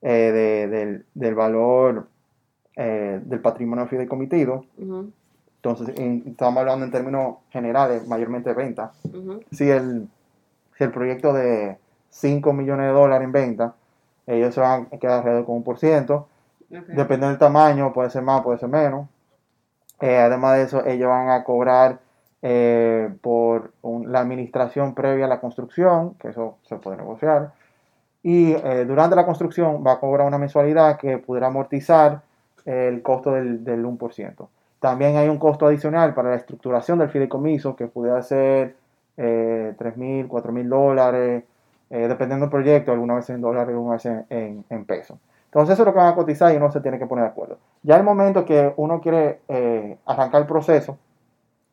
eh, 0.02 1.06
del, 1.14 1.34
valor 1.34 2.10
eh, 2.76 3.22
del 3.24 3.40
patrimonio 3.40 3.88
fideicomitido. 3.88 4.66
Entonces, 5.56 5.98
estamos 5.98 6.60
hablando 6.60 6.84
en 6.84 6.92
términos 6.92 7.38
generales, 7.50 8.06
mayormente 8.06 8.54
venta. 8.54 8.92
si, 9.52 9.70
el, 9.70 10.10
si 10.78 10.84
el 10.84 10.92
proyecto 10.92 11.32
de 11.32 11.78
5 12.10 12.52
millones 12.52 12.88
de 12.88 12.92
dólares 12.92 13.24
en 13.24 13.32
venta, 13.32 13.76
ellos 14.28 14.54
se 14.54 14.60
van 14.60 14.90
a 14.92 14.98
quedar 14.98 15.20
alrededor 15.20 15.46
con 15.46 15.56
un 15.56 15.64
por 15.64 15.80
ciento. 15.80 16.28
Depende 16.68 17.28
del 17.28 17.38
tamaño, 17.38 17.94
puede 17.94 18.10
ser 18.10 18.24
más, 18.24 18.42
puede 18.42 18.60
ser 18.60 18.68
menos. 18.68 19.08
Eh, 20.02 20.18
además 20.18 20.58
de 20.58 20.64
eso, 20.64 20.86
ellos 20.86 21.10
van 21.10 21.30
a 21.30 21.44
cobrar 21.44 22.00
eh, 22.42 23.10
por 23.22 23.72
la 23.84 24.20
administración 24.20 24.96
previa 24.96 25.26
a 25.26 25.30
la 25.30 25.40
construcción, 25.40 26.16
que 26.16 26.30
eso 26.30 26.58
se 26.64 26.76
puede 26.78 26.98
negociar. 26.98 27.54
Y 28.24 28.54
eh, 28.54 28.86
durante 28.86 29.16
la 29.16 29.26
construcción 29.26 29.84
va 29.86 29.94
a 29.94 30.00
cobrar 30.00 30.28
una 30.28 30.38
mensualidad 30.38 30.98
que 30.98 31.18
pudiera 31.18 31.48
amortizar 31.48 32.22
el 32.66 33.02
costo 33.02 33.32
del, 33.32 33.64
del 33.64 33.86
1%. 33.86 34.48
También 34.80 35.16
hay 35.16 35.30
un 35.30 35.38
costo 35.38 35.68
adicional 35.68 36.14
para 36.16 36.32
la 36.32 36.36
estructuración 36.38 37.00
del 37.00 37.10
fideicomiso 37.10 37.76
que 37.76 37.88
pudiera 37.88 38.22
ser 38.24 38.76
eh, 39.18 39.76
3 39.78 39.98
mil, 39.98 40.28
4 40.28 40.52
mil 40.52 40.68
dólares 40.68 41.44
eh, 41.92 42.08
dependiendo 42.08 42.46
del 42.46 42.52
proyecto, 42.52 42.92
algunas 42.92 43.18
veces 43.18 43.36
en 43.36 43.42
dólares, 43.42 43.70
algunas 43.70 44.04
veces 44.04 44.26
en, 44.30 44.66
en 44.70 44.86
pesos. 44.86 45.20
Entonces 45.46 45.74
eso 45.74 45.84
es 45.84 45.86
lo 45.86 45.94
que 45.94 46.00
van 46.00 46.14
a 46.14 46.16
cotizar 46.16 46.54
y 46.54 46.58
uno 46.58 46.72
se 46.72 46.82
tiene 46.82 46.98
que 46.98 47.06
poner 47.06 47.26
de 47.26 47.32
acuerdo. 47.32 47.58
Ya 47.84 47.96
el 47.98 48.04
momento 48.04 48.46
que 48.46 48.74
uno 48.78 49.02
quiere 49.02 49.40
eh, 49.48 49.98
arrancar 50.06 50.42
el 50.42 50.48
proceso, 50.48 50.98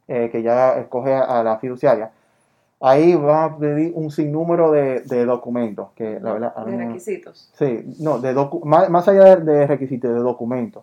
eh, 0.06 0.28
que 0.32 0.42
ya 0.42 0.78
escoge 0.78 1.14
a 1.14 1.42
la 1.42 1.58
fiduciaria, 1.58 2.10
ahí 2.80 3.14
va 3.14 3.44
a 3.44 3.56
pedir 3.58 3.92
un 3.94 4.10
sinnúmero 4.10 4.70
de, 4.70 5.00
de 5.00 5.24
documentos. 5.26 5.88
Que, 5.94 6.18
la 6.20 6.32
verdad, 6.32 6.54
De 6.64 6.76
requisitos. 6.76 7.50
Sí, 7.54 7.94
no, 8.00 8.18
de 8.18 8.34
docu- 8.34 8.64
más, 8.64 8.88
más 8.88 9.06
allá 9.08 9.36
de, 9.36 9.44
de 9.52 9.66
requisitos, 9.66 10.10
de 10.10 10.18
documentos. 10.20 10.82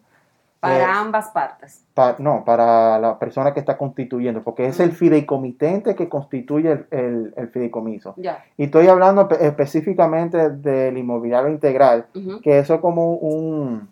Para 0.60 0.80
Eh, 0.80 0.84
ambas 0.84 1.30
partes. 1.30 1.84
Pa- 1.94 2.16
no, 2.20 2.44
para 2.46 2.98
la 3.00 3.18
persona 3.20 3.54
que 3.54 3.60
está 3.60 3.78
constituyendo, 3.78 4.44
porque 4.44 4.68
es 4.68 4.80
el 4.80 4.92
fideicomitente 4.92 5.96
que 5.96 6.08
constituye 6.10 6.72
el, 6.72 6.88
el- 6.92 7.34
el 7.36 7.48
fideicomiso. 7.50 8.14
Ya. 8.18 8.44
Y 8.58 8.66
estoy 8.66 8.88
hablando 8.88 9.28
pe- 9.28 9.44
específicamente 9.46 10.50
del 10.50 10.98
inmobiliario 10.98 11.50
integral, 11.50 12.06
que 12.44 12.60
eso 12.60 12.76
es 12.76 12.82
como 12.82 13.14
un, 13.16 13.88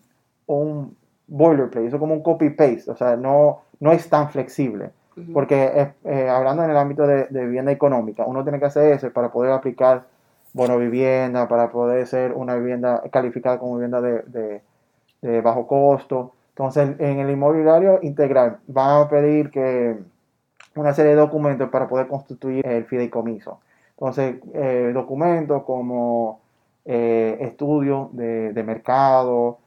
un 0.48 0.96
boilerplate, 1.28 1.88
eso 1.88 1.96
es 1.98 2.00
como 2.00 2.14
un 2.14 2.24
copy-paste, 2.24 2.92
o 2.92 2.96
sea, 2.96 3.16
no, 3.16 3.62
no 3.80 3.92
es 3.92 4.10
tan 4.10 4.30
flexible. 4.30 4.92
Porque 5.32 5.64
eh, 5.66 5.94
eh, 6.06 6.30
hablando 6.30 6.64
en 6.64 6.72
el 6.72 6.78
ámbito 6.78 7.06
de, 7.08 7.26
de 7.26 7.46
vivienda 7.46 7.72
económica, 7.72 8.24
uno 8.26 8.44
tiene 8.44 8.60
que 8.60 8.66
hacer 8.66 8.94
eso 8.94 9.12
para 9.12 9.32
poder 9.32 9.52
aplicar 9.52 10.06
bono 10.54 10.78
vivienda, 10.78 11.48
para 11.48 11.72
poder 11.72 12.06
ser 12.08 12.34
una 12.34 12.56
vivienda 12.56 13.02
calificada 13.12 13.60
como 13.60 13.76
vivienda 13.76 14.02
de, 14.02 14.22
de- 14.24 14.62
de 15.22 15.42
bajo 15.42 15.68
costo. 15.68 16.34
Entonces, 16.50 16.92
en 17.00 17.20
el 17.20 17.30
inmobiliario 17.32 18.00
integral 18.04 18.58
van 18.68 19.04
a 19.04 19.10
pedir 19.10 19.50
que 19.52 19.98
una 20.76 20.94
serie 20.94 21.12
de 21.12 21.18
documentos 21.18 21.70
para 21.70 21.88
poder 21.88 22.08
constituir 22.08 22.66
el 22.68 22.86
fideicomiso. 22.86 23.60
Entonces, 23.92 24.38
eh, 24.54 24.92
documentos 24.94 25.64
como 25.64 26.42
eh, 26.86 27.38
estudio 27.42 28.10
de, 28.14 28.54
de 28.54 28.64
mercado, 28.64 29.60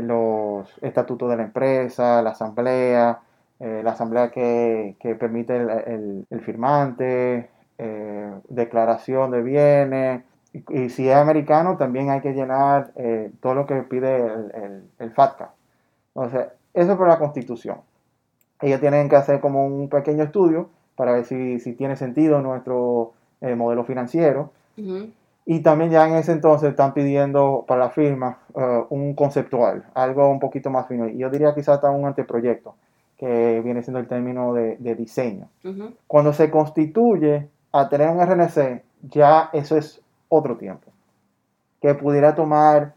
los 0.00 0.72
estatutos 0.82 1.28
de 1.30 1.36
la 1.36 1.42
empresa, 1.44 2.22
la 2.22 2.30
asamblea, 2.30 3.20
eh, 3.60 3.82
la 3.84 3.90
asamblea 3.92 4.30
que, 4.30 4.96
que 5.00 5.14
permite 5.14 5.56
el, 5.56 6.26
el- 6.30 6.40
firmante, 6.40 7.50
eh, 7.78 8.32
declaración 8.48 9.30
de 9.30 9.42
bienes. 9.42 10.22
Y, 10.70 10.88
si 10.90 11.08
es 11.08 11.16
americano, 11.16 11.76
también 11.76 12.10
hay 12.10 12.20
que 12.20 12.32
llenar 12.32 12.92
eh, 12.96 13.30
todo 13.40 13.54
lo 13.54 13.66
que 13.66 13.82
pide 13.82 14.16
el, 14.16 14.84
el- 14.98 15.10
FATCA. 15.12 15.50
Entonces, 16.14 16.48
eso 16.74 16.92
es 16.92 16.98
por 16.98 17.08
la 17.08 17.18
constitución. 17.18 17.78
Ellos 18.60 18.80
tienen 18.80 19.08
que 19.08 19.16
hacer 19.16 19.40
como 19.40 19.66
un 19.66 19.88
pequeño 19.88 20.24
estudio 20.24 20.70
para 20.96 21.12
ver 21.12 21.24
si, 21.24 21.58
si 21.60 21.72
tiene 21.74 21.96
sentido 21.96 22.40
nuestro 22.40 23.12
modelo 23.56 23.82
financiero. 23.84 24.50
Y 25.44 25.60
también 25.60 25.90
ya 25.90 26.06
en 26.06 26.14
ese 26.14 26.32
entonces 26.32 26.70
están 26.70 26.94
pidiendo 26.94 27.64
para 27.66 27.80
la 27.80 27.90
firma 27.90 28.38
eh, 28.54 28.84
un 28.90 29.14
conceptual, 29.14 29.84
algo 29.94 30.28
un 30.28 30.38
poquito 30.38 30.70
más 30.70 30.86
fino. 30.86 31.08
Y 31.08 31.18
yo 31.18 31.30
diría 31.30 31.54
quizás 31.54 31.76
hasta 31.76 31.90
un 31.90 32.06
anteproyecto, 32.06 32.76
que 33.16 33.60
viene 33.64 33.82
siendo 33.82 33.98
el 33.98 34.06
término 34.06 34.54
de, 34.54 34.76
de 34.78 34.94
diseño. 34.94 35.48
Cuando 36.06 36.32
se 36.32 36.50
constituye 36.50 37.48
a 37.72 37.88
tener 37.88 38.08
un 38.08 38.20
RNC, 38.20 38.82
ya 39.02 39.50
eso 39.52 39.76
es 39.76 40.00
otro 40.28 40.56
tiempo, 40.56 40.90
que 41.80 41.94
pudiera 41.94 42.34
tomar 42.34 42.94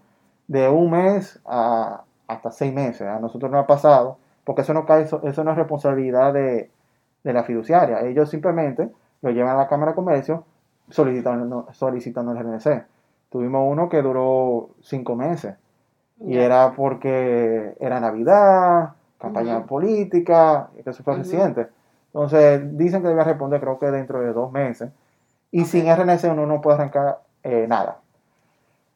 de 0.47 0.69
un 0.69 0.91
mes 0.91 1.39
a 1.45 2.03
hasta 2.27 2.51
seis 2.51 2.73
meses. 2.73 3.07
A 3.07 3.19
nosotros 3.19 3.51
no 3.51 3.59
ha 3.59 3.67
pasado, 3.67 4.17
porque 4.43 4.61
eso 4.61 4.73
no, 4.73 4.85
cae, 4.85 5.03
eso, 5.03 5.21
eso 5.23 5.43
no 5.43 5.51
es 5.51 5.57
responsabilidad 5.57 6.33
de, 6.33 6.69
de 7.23 7.33
la 7.33 7.43
fiduciaria. 7.43 8.01
Ellos 8.01 8.29
simplemente 8.29 8.89
lo 9.21 9.31
llevan 9.31 9.55
a 9.55 9.61
la 9.61 9.67
Cámara 9.67 9.91
de 9.91 9.95
Comercio 9.95 10.43
solicitando, 10.89 11.67
solicitando 11.73 12.31
el 12.31 12.37
RNC. 12.39 12.85
Tuvimos 13.29 13.63
uno 13.69 13.89
que 13.89 14.01
duró 14.01 14.69
cinco 14.81 15.15
meses 15.15 15.55
y 16.19 16.37
era 16.37 16.73
porque 16.75 17.75
era 17.79 17.99
Navidad, 17.99 18.91
campaña 19.19 19.65
política, 19.65 20.69
que 20.83 20.89
eso 20.89 21.03
fue 21.03 21.15
reciente. 21.17 21.67
Entonces 22.13 22.77
dicen 22.77 23.01
que 23.01 23.09
debe 23.09 23.23
responder 23.23 23.59
creo 23.59 23.77
que 23.79 23.87
dentro 23.91 24.21
de 24.21 24.31
dos 24.31 24.51
meses. 24.51 24.89
Y 25.51 25.65
sin 25.65 25.87
RNC 25.87 26.31
uno 26.31 26.45
no 26.45 26.61
puede 26.61 26.77
arrancar 26.77 27.19
eh, 27.43 27.65
nada. 27.67 27.97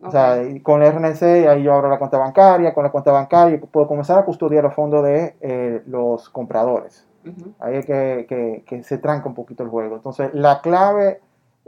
O 0.01 0.11
sea, 0.11 0.37
con 0.63 0.81
el 0.81 0.93
RNC 0.93 1.47
ahí 1.49 1.63
yo 1.63 1.73
abro 1.73 1.89
la 1.89 1.97
cuenta 1.99 2.17
bancaria, 2.17 2.73
con 2.73 2.85
la 2.85 2.89
cuenta 2.89 3.11
bancaria 3.11 3.59
puedo 3.59 3.85
comenzar 3.87 4.17
a 4.19 4.23
custodiar 4.23 4.63
los 4.63 4.73
fondos 4.73 5.03
de 5.03 5.35
eh, 5.41 5.83
los 5.87 6.29
compradores. 6.29 7.05
Ujú. 7.25 7.51
Ahí 7.59 7.75
es 7.77 7.85
que, 7.85 8.25
que- 8.29 8.63
que 8.65 8.83
se 8.83 8.97
tranca 8.97 9.27
un 9.27 9.35
poquito 9.35 9.61
el 9.63 9.69
juego. 9.69 9.97
Entonces, 9.97 10.33
la 10.33 10.61
clave, 10.61 11.19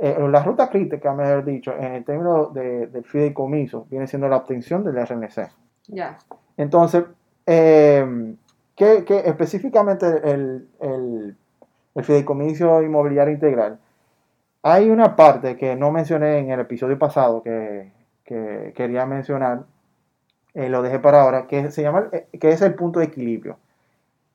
eh, 0.02 0.18
la 0.30 0.44
ruta 0.44 0.70
crítica, 0.70 1.14
mejor 1.14 1.46
dicho, 1.46 1.74
en 1.78 1.94
el 1.94 2.04
término 2.04 2.48
de, 2.48 2.88
del 2.88 3.04
fideicomiso, 3.06 3.86
viene 3.90 4.08
siendo 4.08 4.28
la 4.28 4.38
obtención 4.38 4.84
del 4.84 4.98
RNC. 4.98 5.50
Ya. 5.88 6.18
Entonces, 6.58 7.04
eh, 7.46 8.36
¿qué, 8.76 9.04
qué- 9.06 9.24
específicamente 9.26 10.06
el, 10.08 10.68
el- 10.80 11.38
el 11.96 12.04
fideicomiso 12.04 12.82
inmobiliario 12.82 13.34
integral? 13.34 13.80
Hay 14.64 14.90
una 14.90 15.16
parte 15.16 15.56
que 15.58 15.76
no 15.76 15.92
mencioné 15.92 16.38
en 16.40 16.52
el 16.52 16.60
episodio 16.60 16.98
pasado 17.00 17.42
que, 17.44 17.92
que 18.24 18.74
quería 18.76 19.06
mencionar, 19.06 19.64
eh, 20.54 20.70
lo 20.70 20.82
dejé 20.82 21.00
para 21.00 21.22
ahora, 21.24 21.48
que 21.48 21.72
se 21.72 21.82
llama, 21.82 22.10
eh, 22.12 22.28
que 22.40 22.50
es 22.52 22.62
el 22.62 22.76
punto 22.76 23.00
de 23.00 23.06
equilibrio. 23.06 23.58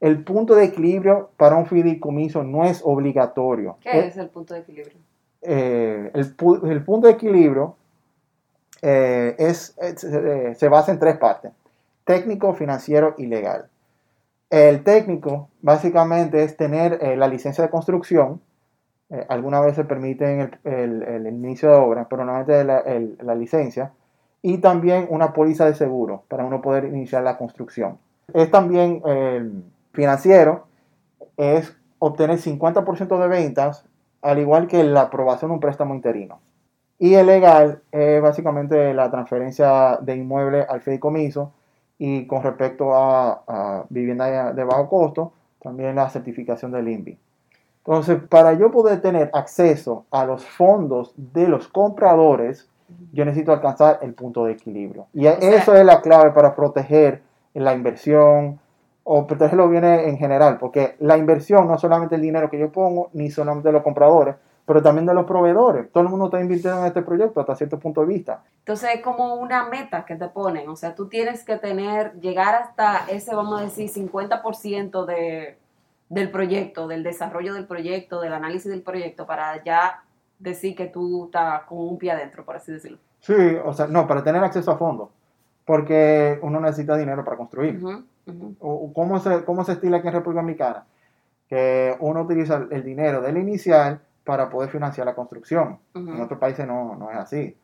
El 0.01 0.23
punto 0.25 0.55
de 0.55 0.65
equilibrio 0.65 1.31
para 1.37 1.57
un 1.57 1.67
fideicomiso 1.67 2.43
no 2.43 2.65
es 2.65 2.83
obligatorio. 2.85 3.79
¿Qué 3.81 3.91
Eh, 3.99 4.07
es 4.09 4.17
el 4.17 4.29
punto 4.29 4.53
de 4.55 4.61
equilibrio? 4.61 4.99
Eh, 5.47 6.11
el, 6.15 6.37
pu- 6.37 6.69
el 6.71 6.85
punto 6.85 7.07
de 7.07 7.15
equilibrio 7.15 7.77
eh, 8.83 9.35
es, 9.39 9.75
eh, 9.81 10.55
se 10.57 10.69
basa 10.69 10.93
en 10.93 10.99
tres 10.99 11.17
partes, 11.19 11.53
técnico, 12.05 12.55
financiero 12.55 13.15
y 13.19 13.27
legal. 13.27 13.67
El 14.51 14.85
técnico 14.85 15.49
básicamente 15.63 16.43
es 16.45 16.57
tener 16.57 17.01
la 17.19 17.27
licencia 17.27 17.65
de 17.65 17.71
construcción, 17.71 18.41
algunas 19.29 19.65
veces 19.65 19.87
permiten 19.87 20.41
el, 20.65 20.73
el- 20.73 21.03
el 21.03 21.27
inicio 21.29 21.69
de 21.71 21.75
obra, 21.77 22.07
pero 22.09 22.25
normalmente 22.25 22.65
la, 22.65 22.83
la 23.25 23.35
licencia, 23.35 23.93
y 24.43 24.59
también 24.59 25.07
una 25.11 25.33
póliza 25.33 25.65
de 25.67 25.75
seguro 25.75 26.23
para 26.29 26.45
uno 26.45 26.61
poder 26.63 26.85
iniciar 26.85 27.23
la 27.25 27.37
construcción. 27.39 27.99
Es 28.35 28.51
también 28.51 29.03
financiero, 29.93 30.67
es 31.37 31.75
obtener 31.99 32.39
50% 32.39 33.19
de 33.19 33.29
ventas, 33.29 33.85
al 34.27 34.39
igual 34.41 34.67
que 34.67 34.83
la 34.83 35.03
aprobación 35.03 35.51
de 35.51 35.55
un 35.55 35.61
préstamo 35.61 35.95
interino. 35.95 36.41
Y 36.99 37.15
el 37.15 37.27
legal 37.27 37.83
es 37.93 38.21
básicamente 38.21 38.93
la 38.93 39.11
transferencia 39.11 39.99
de 40.01 40.17
inmueble 40.17 40.67
al 40.69 40.81
fideicomiso 40.81 41.53
y 41.99 42.27
con 42.27 42.43
respecto 42.43 42.95
a, 42.95 43.43
a 43.47 43.85
vivienda 43.89 44.53
de, 44.53 44.65
bajo 44.65 44.89
costo, 44.89 45.33
también 45.63 45.95
la 45.95 46.11
certificación 46.11 46.73
del 46.73 46.89
INVI. 46.89 47.19
Entonces, 47.79 48.19
para 48.29 48.55
yo 48.55 48.71
poder 48.71 49.01
tener 49.01 49.31
acceso 49.33 50.07
a 50.11 50.25
los 50.25 50.45
fondos 50.45 51.13
de 51.17 51.47
los 51.47 51.69
compradores, 51.69 52.69
yo 53.13 53.25
necesito 53.25 53.53
alcanzar 53.53 54.01
el 54.03 54.15
punto 54.15 54.45
de 54.45 54.53
equilibrio. 54.53 55.07
Y 55.15 55.27
eso 55.27 55.75
es 55.75 55.85
la 55.85 56.01
clave 56.01 56.33
para 56.33 56.57
proteger 56.57 57.23
la 57.55 57.75
inversión 57.75 58.59
o 59.09 59.25
proteger 59.25 59.57
los 59.57 59.71
bienes 59.71 60.09
en 60.09 60.19
general, 60.19 60.59
porque 60.59 60.97
la 60.99 61.17
inversión 61.17 61.69
no 61.69 61.77
es 61.77 61.81
solamente 61.81 62.17
el 62.17 62.23
dinero 62.23 62.51
que 62.51 62.59
yo 62.59 62.73
pongo, 62.73 63.09
ni 63.13 63.31
solamente 63.31 63.69
de 63.69 63.73
los 63.73 63.85
compradores, 63.85 64.35
pero 64.67 64.83
también 64.83 65.07
de 65.07 65.15
los 65.15 65.27
proveedores. 65.27 65.93
Todo 65.93 66.03
el 66.03 66.09
mundo 66.09 66.25
está 66.25 66.41
invirtiendo 66.41 66.81
en 66.81 66.87
este 66.87 67.03
proyecto 67.03 67.39
hasta 67.39 67.55
cierto 67.55 67.79
punto 67.79 68.01
de 68.01 68.09
vista. 68.09 68.43
Entonces 68.59 68.91
es 68.97 69.03
como 69.03 69.37
una 69.37 69.69
meta 69.69 70.05
que 70.05 70.17
te 70.17 70.27
ponen, 70.27 70.69
o 70.69 70.75
sea, 70.75 70.97
tú 70.97 71.09
tienes 71.09 71.45
que 71.45 71.55
tener, 71.57 72.15
llegar 72.19 72.57
hasta 72.57 73.07
ese, 73.09 73.33
vamos 73.33 73.61
a 73.61 73.63
decir, 73.63 73.89
50% 73.89 75.05
de, 75.07 75.57
del 76.09 76.31
proyecto, 76.33 76.89
del 76.89 77.05
desarrollo 77.05 77.55
del 77.55 77.69
proyecto, 77.69 78.21
del 78.21 78.33
análisis 78.33 78.73
del 78.73 78.83
proyecto, 78.83 79.25
para 79.25 79.63
ya 79.63 80.03
decir 80.41 80.75
que 80.75 80.87
tú 80.87 81.27
estás 81.27 81.63
con 81.67 81.79
un 81.79 81.97
pie 81.97 82.11
adentro, 82.11 82.45
por 82.45 82.57
así 82.57 82.73
decirlo. 82.73 82.99
Sí, 83.21 83.35
o 83.65 83.73
sea, 83.73 83.87
no, 83.87 84.09
para 84.09 84.25
tener 84.25 84.43
acceso 84.43 84.73
a 84.73 84.77
fondos, 84.77 85.11
porque 85.65 86.41
uno 86.43 86.59
necesita 86.59 86.97
dinero 86.97 87.25
para 87.25 87.37
construir. 87.37 87.81
O- 88.61 88.75
o 88.87 88.93
¿Cómo 88.93 89.19
se, 89.21 89.45
¿Cómo 89.45 89.65
se 89.65 89.73
estila 89.73 89.99
aquí 89.99 90.09
en 90.09 90.15
República 90.15 90.41
Dominicana? 90.43 90.85
Que 91.49 91.95
uno 92.01 92.23
utiliza 92.23 92.67
el 92.71 92.83
dinero 92.83 93.21
del 93.23 93.37
inicial 93.39 94.01
para 94.25 94.51
poder 94.51 94.69
financiar 94.71 95.07
la 95.07 95.15
construcción. 95.15 95.79
En 95.95 96.21
otros 96.21 96.41
países 96.41 96.67
no, 96.67 96.97
no 96.97 97.11
es 97.11 97.17
así. 97.19 97.57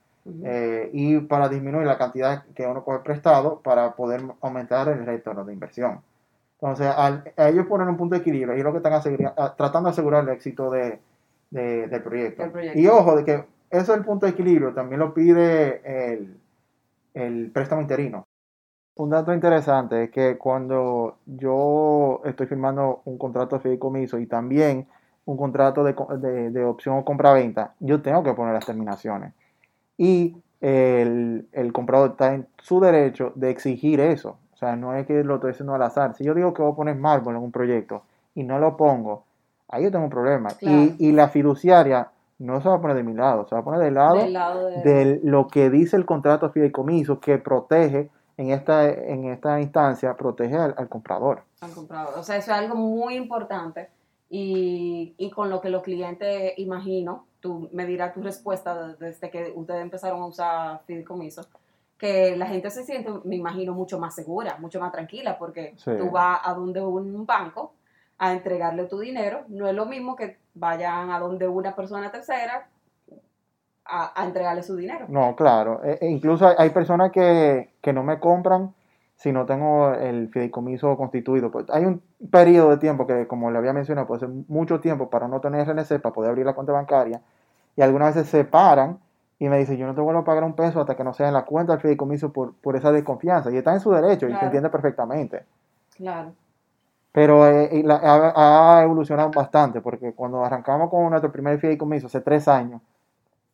Eh, 0.44 0.90
y 0.92 1.18
para 1.18 1.48
disminuir 1.48 1.84
la 1.86 1.98
cantidad 1.98 2.44
que 2.54 2.64
uno 2.64 2.84
coge 2.84 3.00
prestado 3.00 3.58
para 3.60 3.94
poder 3.96 4.22
aumentar 4.40 4.88
el 4.88 5.04
retorno 5.04 5.44
de 5.44 5.52
inversión. 5.52 6.00
Entonces, 6.60 6.86
al, 6.96 7.24
a 7.36 7.48
ellos 7.48 7.66
ponen 7.66 7.88
un 7.88 7.96
punto 7.96 8.14
de 8.14 8.20
equilibrio, 8.20 8.52
ellos 8.52 8.62
lo 8.66 8.70
que 8.70 8.76
están 8.76 8.92
asegura- 8.92 9.34
a- 9.36 9.56
tratando 9.56 9.88
de 9.88 9.92
asegurar 9.94 10.22
el 10.22 10.28
éxito 10.28 10.70
de, 10.70 11.00
de- 11.50 11.88
del 11.88 12.02
proyecto. 12.04 12.44
Y 12.78 12.86
ojo, 12.86 13.16
de 13.16 13.24
que 13.24 13.44
eso 13.68 13.90
del 13.92 14.04
punto 14.04 14.26
de 14.26 14.30
equilibrio 14.32 14.72
también 14.72 15.00
lo 15.00 15.12
pide 15.12 16.12
el, 16.14 16.36
el 17.14 17.50
préstamo 17.50 17.80
interino. 17.82 18.24
Un 18.94 19.10
dato 19.10 19.32
interesante 19.32 20.04
es 20.04 20.10
que 20.10 20.36
cuando 20.38 21.16
yo 21.26 22.20
estoy 22.24 22.46
firmando 22.46 23.00
un 23.06 23.16
contrato 23.18 23.56
de 23.56 23.62
fideicomiso 23.62 24.18
y 24.18 24.26
también 24.26 24.86
un 25.24 25.36
contrato 25.36 25.82
de, 25.84 25.94
de, 26.18 26.50
de 26.50 26.64
opción 26.64 26.98
o 26.98 27.04
compra-venta, 27.04 27.74
yo 27.80 28.02
tengo 28.02 28.22
que 28.22 28.34
poner 28.34 28.54
las 28.54 28.66
terminaciones. 28.66 29.32
y 29.98 30.36
el, 30.60 31.48
el 31.52 31.72
comprador 31.72 32.10
está 32.12 32.34
en 32.34 32.46
su 32.58 32.78
derecho 32.78 33.32
de 33.34 33.50
exigir 33.50 33.98
eso. 33.98 34.36
O 34.54 34.56
sea, 34.56 34.76
no 34.76 34.94
es 34.94 35.06
que 35.08 35.24
lo 35.24 35.34
estoy 35.36 35.50
haciendo 35.50 35.74
al 35.74 35.82
azar. 35.82 36.14
Si 36.14 36.22
yo 36.22 36.34
digo 36.34 36.54
que 36.54 36.62
voy 36.62 36.70
a 36.70 36.76
poner 36.76 36.94
mármol 36.94 37.34
en 37.34 37.42
un 37.42 37.50
proyecto 37.50 38.02
y 38.36 38.44
no 38.44 38.60
lo 38.60 38.76
pongo, 38.76 39.24
ahí 39.68 39.82
yo 39.82 39.90
tengo 39.90 40.04
un 40.04 40.10
problema. 40.10 40.50
Claro. 40.50 40.76
Y, 40.76 41.08
y 41.08 41.12
la 41.12 41.26
fiduciaria 41.28 42.10
no 42.38 42.60
se 42.60 42.68
va 42.68 42.76
a 42.76 42.80
poner 42.80 42.96
de 42.96 43.02
mi 43.02 43.12
lado, 43.12 43.44
se 43.48 43.56
va 43.56 43.60
a 43.60 43.64
poner 43.64 43.80
del 43.80 43.94
lado, 43.94 44.18
Del 44.18 44.32
lado 44.32 44.66
de... 44.66 44.82
de 44.82 45.20
lo 45.24 45.48
que 45.48 45.68
dice 45.68 45.96
el 45.96 46.06
contrato 46.06 46.46
de 46.46 46.52
fideicomiso 46.52 47.18
que 47.18 47.38
protege 47.38 48.08
en 48.42 48.50
esta, 48.50 48.88
en 48.90 49.24
esta 49.26 49.60
instancia, 49.60 50.16
protege 50.16 50.56
al, 50.56 50.74
al 50.76 50.88
comprador. 50.88 51.42
al 51.60 51.72
comprador. 51.72 52.14
O 52.18 52.22
sea, 52.22 52.36
eso 52.36 52.52
es 52.52 52.58
algo 52.58 52.74
muy 52.74 53.14
importante 53.16 53.88
y, 54.30 55.14
y 55.18 55.30
con 55.30 55.50
lo 55.50 55.60
que 55.60 55.70
los 55.70 55.82
clientes, 55.82 56.52
imagino, 56.58 57.26
tú 57.40 57.68
me 57.72 57.86
dirás 57.86 58.12
tu 58.14 58.22
respuesta 58.22 58.94
desde 58.98 59.30
que 59.30 59.52
ustedes 59.54 59.82
empezaron 59.82 60.22
a 60.22 60.26
usar 60.26 60.80
fideicomisos, 60.86 61.48
que 61.98 62.36
la 62.36 62.46
gente 62.46 62.70
se 62.70 62.84
siente, 62.84 63.10
me 63.24 63.36
imagino, 63.36 63.74
mucho 63.74 63.98
más 63.98 64.14
segura, 64.14 64.56
mucho 64.58 64.80
más 64.80 64.90
tranquila, 64.92 65.38
porque 65.38 65.74
Sí. 65.76 65.90
tú 65.98 66.10
vas 66.10 66.40
a 66.42 66.54
donde 66.54 66.80
un 66.80 67.24
banco 67.26 67.74
a 68.18 68.32
entregarle 68.32 68.84
tu 68.84 68.98
dinero, 69.00 69.42
no 69.48 69.66
es 69.68 69.74
lo 69.74 69.86
mismo 69.86 70.14
que 70.16 70.38
vayan 70.54 71.10
a 71.10 71.18
donde 71.18 71.46
una 71.48 71.74
persona 71.74 72.10
tercera 72.10 72.68
a, 73.84 74.20
a 74.20 74.24
entregarle 74.24 74.62
su 74.62 74.76
dinero. 74.76 75.06
No, 75.08 75.34
claro. 75.36 75.80
E- 75.84 75.98
e 76.00 76.08
incluso 76.08 76.46
hay, 76.46 76.54
hay 76.58 76.70
personas 76.70 77.10
que, 77.12 77.72
que 77.80 77.92
no 77.92 78.02
me 78.02 78.18
compran 78.20 78.74
si 79.16 79.32
no 79.32 79.46
tengo 79.46 79.92
el 79.92 80.28
fideicomiso 80.30 80.96
constituido. 80.96 81.50
Pues 81.50 81.66
hay 81.70 81.84
un 81.84 82.02
periodo 82.30 82.70
de 82.70 82.78
tiempo 82.78 83.06
que, 83.06 83.26
como 83.26 83.50
le 83.50 83.58
había 83.58 83.72
mencionado, 83.72 84.06
puede 84.06 84.20
ser 84.20 84.28
mucho 84.48 84.80
tiempo 84.80 85.10
para 85.10 85.28
no 85.28 85.40
tener 85.40 85.68
RNC, 85.68 86.00
para 86.00 86.12
poder 86.12 86.30
abrir 86.30 86.46
la 86.46 86.54
cuenta 86.54 86.72
bancaria. 86.72 87.20
Y 87.76 87.82
algunas 87.82 88.14
veces 88.14 88.30
se 88.30 88.44
paran 88.44 88.98
y 89.38 89.48
me 89.48 89.58
dicen, 89.58 89.76
yo 89.76 89.86
no 89.86 89.94
te 89.94 90.00
vuelvo 90.00 90.20
a 90.20 90.24
pagar 90.24 90.44
un 90.44 90.54
peso 90.54 90.80
hasta 90.80 90.96
que 90.96 91.04
no 91.04 91.14
sea 91.14 91.28
en 91.28 91.34
la 91.34 91.44
cuenta 91.44 91.72
del 91.72 91.80
fideicomiso 91.82 92.32
por, 92.32 92.54
por 92.54 92.76
esa 92.76 92.90
desconfianza. 92.92 93.50
Y 93.50 93.56
está 93.56 93.72
en 93.72 93.80
su 93.80 93.90
derecho 93.92 94.28
y 94.28 94.34
se 94.36 94.44
entiende 94.44 94.70
perfectamente. 94.70 95.44
Claro. 95.96 96.32
Pero 97.12 97.46
eh, 97.46 97.82
la- 97.84 97.96
ha, 98.02 98.78
ha 98.78 98.82
evolucionado 98.82 99.30
bastante, 99.30 99.80
porque 99.80 100.12
cuando 100.14 100.44
arrancamos 100.44 100.88
con 100.90 101.10
nuestro 101.10 101.30
primer 101.30 101.58
fideicomiso 101.60 102.06
hace 102.06 102.20
tres 102.22 102.48
años, 102.48 102.80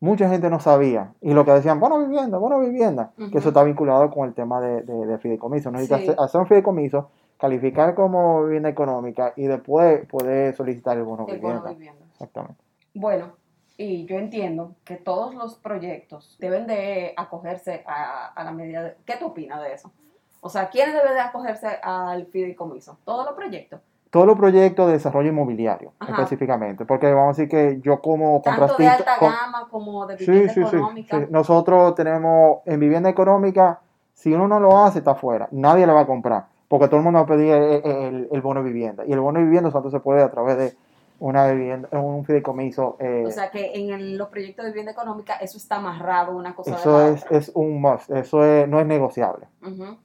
mucha 0.01 0.29
gente 0.29 0.49
no 0.51 0.61
sabía. 0.61 1.13
Y 1.21 1.33
lo 1.35 1.45
que 1.45 1.53
decían, 1.53 1.81
bueno, 1.81 1.99
vivienda, 1.99 2.39
bueno, 2.39 2.59
vivienda, 2.61 3.11
que 3.17 3.39
eso 3.39 3.49
está 3.49 3.63
vinculado 3.65 4.11
con 4.11 4.29
el 4.29 4.35
tema 4.35 4.61
de, 4.61 4.83
de, 4.83 5.07
de 5.07 5.19
fideicomiso. 5.19 5.71
Necesitas 5.71 6.01
Sí. 6.03 6.15
hacer, 6.19 6.41
un 6.41 6.47
fideicomiso, 6.47 7.11
calificar 7.39 7.95
como 7.95 8.45
vivienda 8.45 8.69
económica 8.69 9.33
y 9.37 9.47
después 9.47 10.07
poder 10.07 10.55
solicitar 10.57 10.97
el 10.97 11.05
bono 11.05 11.27
El 11.29 11.39
bono 11.41 11.55
vivienda. 11.63 11.71
vivienda. 11.71 12.05
Exactamente. 12.13 12.63
Bueno, 12.95 13.33
y 13.77 14.07
yo 14.07 14.17
entiendo 14.19 14.75
que 14.85 14.97
todos 14.97 15.35
los 15.35 15.55
proyectos 15.57 16.37
deben 16.41 16.67
de 16.67 17.15
acogerse 17.17 17.85
a, 17.87 18.29
a 18.35 18.45
la 18.45 18.51
medida 18.51 18.83
de... 18.83 18.97
¿Qué 19.05 19.17
tú 19.19 19.27
opinas 19.27 19.63
de 19.63 19.73
eso? 19.75 19.93
O 20.41 20.49
sea, 20.49 20.69
¿quiénes 20.69 20.95
deben 20.95 21.15
de 21.15 21.21
acogerse 21.21 21.67
al 21.83 22.27
fideicomiso? 22.27 22.99
¿Todos 23.05 23.25
los 23.27 23.35
proyectos? 23.35 23.81
Todos 24.11 24.27
los 24.27 24.39
proyectos 24.39 24.87
de 24.87 24.95
desarrollo 24.95 25.29
inmobiliario, 25.29 25.93
Ajá. 25.99 26.13
específicamente, 26.13 26.85
porque 26.87 27.13
vamos 27.13 27.37
a 27.37 27.43
decir 27.43 27.49
que 27.49 27.81
yo 27.83 28.01
como 28.01 28.41
Tanto 28.43 28.77
de 28.79 28.89
alta 28.89 29.17
gama 29.21 29.69
como 29.71 30.07
de 30.07 30.17
vivienda 30.17 30.53
sí, 30.55 30.61
sí, 30.65 30.77
económica. 30.77 31.19
sí. 31.19 31.27
Nosotros 31.31 31.95
tenemos 31.95 32.61
en 32.65 32.81
vivienda 32.81 33.11
económica, 33.11 33.81
si 34.15 34.33
uno 34.33 34.49
no 34.49 34.61
lo 34.61 34.79
hace, 34.79 34.99
está 35.01 35.15
fuera. 35.15 35.49
Nadie 35.51 35.87
le 35.87 35.93
va 35.93 36.01
a 36.01 36.07
comprar, 36.07 36.47
porque 36.69 36.87
todo 36.89 36.97
el 36.97 37.03
mundo 37.05 37.19
va 37.19 37.25
a 37.25 37.29
pedir 37.29 37.53
el, 37.53 37.85
el- 37.85 38.29
el 38.33 38.41
bono 38.41 38.63
de 38.63 38.69
vivienda. 38.71 39.05
Y 39.07 39.13
el 39.13 39.21
bono 39.21 39.39
de 39.41 39.45
vivienda 39.45 39.71
tanto 39.71 39.91
se 39.91 40.01
puede 40.01 40.23
a 40.23 40.31
través 40.31 40.57
de 40.57 40.73
una 41.21 41.47
vivienda, 41.51 41.89
un 41.93 42.25
fideicomiso. 42.25 42.97
eh, 43.01 43.25
O 43.27 43.31
sea, 43.31 43.51
que 43.51 43.73
en 43.75 43.91
el- 43.91 44.17
los 44.17 44.29
proyectos 44.29 44.65
de 44.65 44.71
vivienda 44.71 44.93
económica 44.93 45.35
eso 45.35 45.59
está 45.59 45.77
amarrado 45.77 46.35
una 46.37 46.55
cosa 46.55 46.77
eso 46.77 46.99
de 46.99 47.05
la 47.11 47.15
es, 47.17 47.25
otra. 47.25 47.37
es 47.39 47.53
un 47.55 47.81
must, 47.81 48.11
eso 48.11 48.45
es- 48.45 48.69
no 48.69 48.81
es 48.81 48.87
negociable. 48.87 49.49
Ujú. 49.61 49.99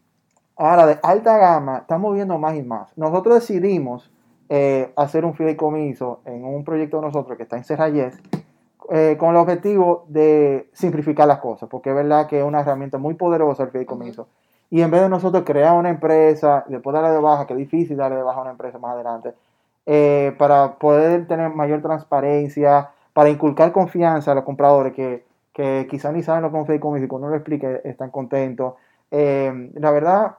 Ahora, 0.55 0.85
de 0.85 0.99
alta 1.01 1.37
gama, 1.37 1.79
estamos 1.79 2.13
viendo 2.13 2.37
más 2.37 2.55
y 2.55 2.61
más. 2.61 2.95
Nosotros 2.95 3.35
decidimos 3.35 4.11
eh, 4.49 4.93
hacer 4.95 5.25
un 5.25 5.33
fideicomiso 5.33 6.21
en 6.25 6.45
un 6.45 6.63
proyecto 6.63 6.97
de 6.97 7.07
nosotros 7.07 7.37
que 7.37 7.43
está 7.43 7.57
en 7.57 7.63
Serrayes, 7.63 8.21
eh, 8.91 9.15
con 9.17 9.31
el 9.31 9.37
objetivo 9.37 10.05
de 10.09 10.69
simplificar 10.73 11.27
las 11.27 11.39
cosas, 11.39 11.67
porque 11.69 11.89
es 11.89 11.95
verdad 11.95 12.27
que 12.27 12.39
es 12.39 12.45
una 12.45 12.61
herramienta 12.61 12.99
muy 12.99 13.15
poderosa 13.15 13.63
el 13.63 13.71
fideicomiso. 13.71 14.27
Y 14.69 14.81
en 14.81 14.91
vez 14.91 15.01
de 15.01 15.09
nosotros 15.09 15.43
crear 15.43 15.75
una 15.75 15.89
empresa, 15.89 16.65
y 16.67 16.73
después 16.73 16.93
darle 16.93 17.11
de 17.11 17.19
baja, 17.19 17.47
que 17.47 17.53
es 17.53 17.59
difícil 17.59 17.97
darle 17.97 18.17
de 18.17 18.23
baja 18.23 18.39
a 18.39 18.41
una 18.43 18.51
empresa 18.51 18.77
más 18.77 18.93
adelante, 18.93 19.33
eh, 19.87 20.35
para 20.37 20.75
poder 20.75 21.27
tener 21.27 21.49
mayor 21.49 21.81
transparencia, 21.81 22.91
para 23.13 23.29
inculcar 23.29 23.71
confianza 23.71 24.31
a 24.31 24.35
los 24.35 24.43
compradores 24.43 24.93
que, 24.93 25.25
que 25.51 25.87
quizás 25.89 26.13
ni 26.13 26.21
saben 26.21 26.43
lo 26.43 26.51
que 26.51 26.57
es 26.57 26.61
un 26.61 26.67
fideicomiso 26.67 27.05
y 27.05 27.07
cuando 27.07 27.27
uno 27.27 27.35
lo 27.35 27.37
explique 27.39 27.81
están 27.85 28.11
contentos. 28.11 28.75
Eh, 29.09 29.71
la 29.75 29.91
verdad, 29.91 30.37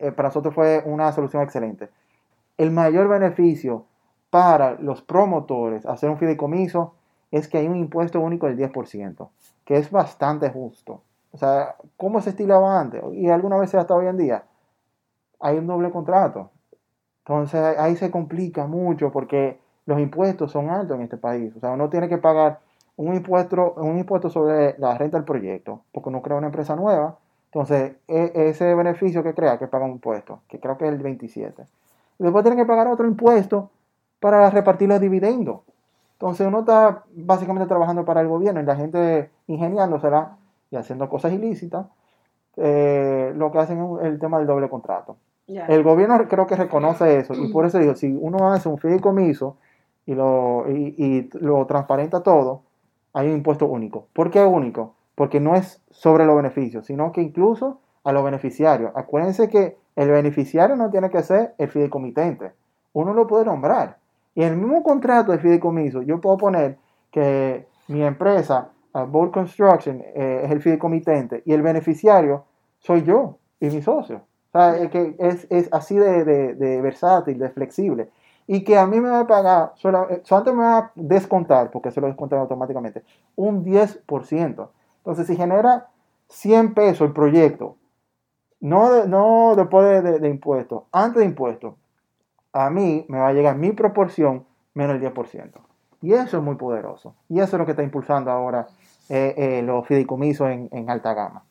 eh, 0.00 0.12
para 0.12 0.28
nosotros 0.28 0.54
fue 0.54 0.82
una 0.84 1.12
solución 1.12 1.42
excelente. 1.42 1.88
El 2.56 2.70
mayor 2.70 3.08
beneficio 3.08 3.84
para 4.30 4.74
los 4.74 5.02
promotores 5.02 5.86
hacer 5.86 6.10
un 6.10 6.18
fideicomiso 6.18 6.94
es 7.30 7.48
que 7.48 7.58
hay 7.58 7.68
un 7.68 7.76
impuesto 7.76 8.20
único 8.20 8.46
del 8.46 8.56
10%, 8.56 9.28
que 9.64 9.76
es 9.76 9.90
bastante 9.90 10.50
justo. 10.50 11.02
O 11.32 11.38
sea, 11.38 11.76
¿cómo 11.96 12.20
se 12.20 12.30
estilaba 12.30 12.80
antes? 12.80 13.02
Y 13.12 13.28
alguna 13.28 13.56
vez 13.56 13.74
hasta 13.74 13.94
hoy 13.94 14.06
en 14.06 14.16
día, 14.16 14.44
hay 15.38 15.58
un 15.58 15.66
doble 15.66 15.90
contrato. 15.90 16.50
Entonces 17.24 17.78
ahí 17.78 17.96
se 17.96 18.10
complica 18.10 18.66
mucho 18.66 19.12
porque 19.12 19.60
los 19.86 20.00
impuestos 20.00 20.50
son 20.50 20.70
altos 20.70 20.96
en 20.96 21.02
este 21.02 21.16
país. 21.16 21.54
O 21.56 21.60
sea, 21.60 21.70
uno 21.70 21.88
tiene 21.88 22.08
que 22.08 22.18
pagar 22.18 22.60
un 22.96 23.14
impuesto, 23.14 23.74
un 23.74 23.98
impuesto 23.98 24.28
sobre 24.30 24.76
la 24.78 24.98
renta 24.98 25.16
del 25.16 25.24
proyecto, 25.24 25.82
porque 25.92 26.08
uno 26.08 26.22
crea 26.22 26.36
una 26.36 26.48
empresa 26.48 26.76
nueva. 26.76 27.18
Entonces, 27.52 27.94
e- 28.08 28.32
ese 28.34 28.74
beneficio 28.74 29.22
que 29.22 29.34
crea, 29.34 29.58
que 29.58 29.66
paga 29.68 29.84
un 29.86 29.92
impuesto, 29.92 30.40
que 30.48 30.60
creo 30.60 30.78
que 30.78 30.86
es 30.86 30.92
el 30.92 30.98
27. 31.02 31.64
Y 32.18 32.22
después 32.24 32.44
tiene 32.44 32.56
que 32.56 32.66
pagar 32.66 32.86
otro 32.88 33.06
impuesto 33.06 33.70
para 34.20 34.48
repartir 34.50 34.88
los 34.88 35.00
dividendos. 35.00 35.60
Entonces 36.14 36.46
uno 36.46 36.60
está 36.60 37.04
básicamente 37.14 37.66
trabajando 37.68 38.04
para 38.04 38.20
el 38.20 38.28
gobierno 38.28 38.60
y 38.60 38.64
la 38.64 38.76
gente 38.76 39.30
ingeniándosela 39.46 40.36
y 40.70 40.76
haciendo 40.76 41.08
cosas 41.08 41.32
ilícitas. 41.32 41.86
eh, 42.56 43.32
lo 43.36 43.50
que 43.52 43.58
hacen 43.58 43.80
es 44.00 44.04
el 44.06 44.18
tema 44.18 44.38
del 44.38 44.46
doble 44.46 44.68
contrato. 44.68 45.16
El 45.66 45.82
gobierno 45.82 46.18
creo 46.28 46.46
que 46.46 46.56
reconoce 46.56 47.18
eso 47.18 47.34
y 47.36 47.46
por 47.48 47.64
eso 47.66 47.78
digo, 47.78 47.94
si 47.94 48.12
uno 48.20 48.52
hace 48.52 48.68
un 48.68 48.78
fideicomiso 48.78 49.56
y 50.06 50.14
lo, 50.14 50.64
y, 50.68 50.94
y 50.98 51.30
lo 51.40 51.66
transparenta 51.66 52.22
todo, 52.22 52.62
hay 53.12 53.28
un 53.28 53.34
impuesto 53.36 53.66
único. 53.66 54.06
¿Por 54.12 54.30
qué 54.30 54.42
único? 54.44 54.94
Porque 55.20 55.38
no 55.38 55.54
es 55.54 55.82
sobre 55.90 56.24
los 56.24 56.34
beneficios, 56.34 56.86
sino 56.86 57.12
que 57.12 57.20
incluso 57.20 57.82
a 58.04 58.12
los 58.12 58.24
beneficiarios. 58.24 58.90
Acuérdense 58.94 59.50
que 59.50 59.76
el 59.94 60.08
beneficiario 60.08 60.76
no 60.76 60.88
tiene 60.88 61.10
que 61.10 61.22
ser 61.22 61.52
el 61.58 61.68
fideicomitente. 61.68 62.52
Uno 62.94 63.12
lo 63.12 63.26
puede 63.26 63.44
nombrar. 63.44 63.98
Y 64.34 64.44
en 64.44 64.52
el 64.54 64.56
mismo 64.56 64.82
contrato 64.82 65.32
de 65.32 65.38
fideicomiso, 65.38 66.00
yo 66.00 66.22
puedo 66.22 66.38
poner 66.38 66.78
que 67.10 67.66
mi 67.88 68.02
empresa, 68.02 68.70
uh, 68.94 69.00
Bold 69.00 69.30
Construction, 69.32 70.00
eh, 70.00 70.40
es 70.44 70.50
el 70.52 70.62
fideicomitente 70.62 71.42
y 71.44 71.52
el 71.52 71.60
beneficiario 71.60 72.44
soy 72.78 73.02
yo 73.02 73.36
y 73.60 73.66
mi 73.68 73.82
socio. 73.82 74.22
O 74.48 74.52
sea, 74.52 74.74
es, 74.78 74.88
que 74.88 75.16
es, 75.18 75.68
así 75.70 75.96
de, 75.96 76.80
versátil, 76.82 77.38
de 77.38 77.50
flexible. 77.50 78.08
Y 78.46 78.64
que 78.64 78.78
a 78.78 78.86
mí 78.86 78.98
me 78.98 79.10
va 79.10 79.20
a 79.20 79.26
pagar, 79.26 79.72
sola- 79.74 80.06
eh, 80.08 80.22
solamente 80.24 80.52
me 80.56 80.64
va 80.64 80.78
a 80.78 80.92
descontar, 80.94 81.70
porque 81.70 81.90
se 81.90 82.00
lo 82.00 82.06
descontan 82.06 82.38
automáticamente, 82.38 83.02
un 83.36 83.62
10%. 83.62 84.70
Entonces, 85.00 85.26
si 85.26 85.36
genera 85.36 85.88
100 86.28 86.74
pesos 86.74 87.06
el 87.08 87.12
proyecto, 87.12 87.76
no, 88.60 89.06
no 89.06 89.54
después 89.56 90.04
de, 90.04 90.28
impuestos, 90.28 90.84
antes 90.92 91.20
de 91.20 91.26
impuestos, 91.26 91.74
a 92.52 92.68
mí 92.70 93.06
me 93.08 93.18
va 93.18 93.28
a 93.28 93.32
llegar 93.32 93.56
mi 93.56 93.72
proporción 93.72 94.44
menos 94.74 94.96
el 94.96 95.02
10%. 95.02 95.50
Y 96.02 96.12
eso 96.12 96.38
es 96.38 96.42
muy 96.42 96.56
poderoso. 96.56 97.14
Y 97.28 97.40
eso 97.40 97.56
es 97.56 97.58
lo 97.58 97.64
que 97.64 97.72
está 97.72 97.82
impulsando 97.82 98.30
ahora 98.30 98.68
eh, 99.08 99.34
eh, 99.36 99.62
los 99.62 99.86
fideicomisos 99.86 100.48
en, 100.50 100.90
alta 100.90 101.14
gama. 101.14 101.44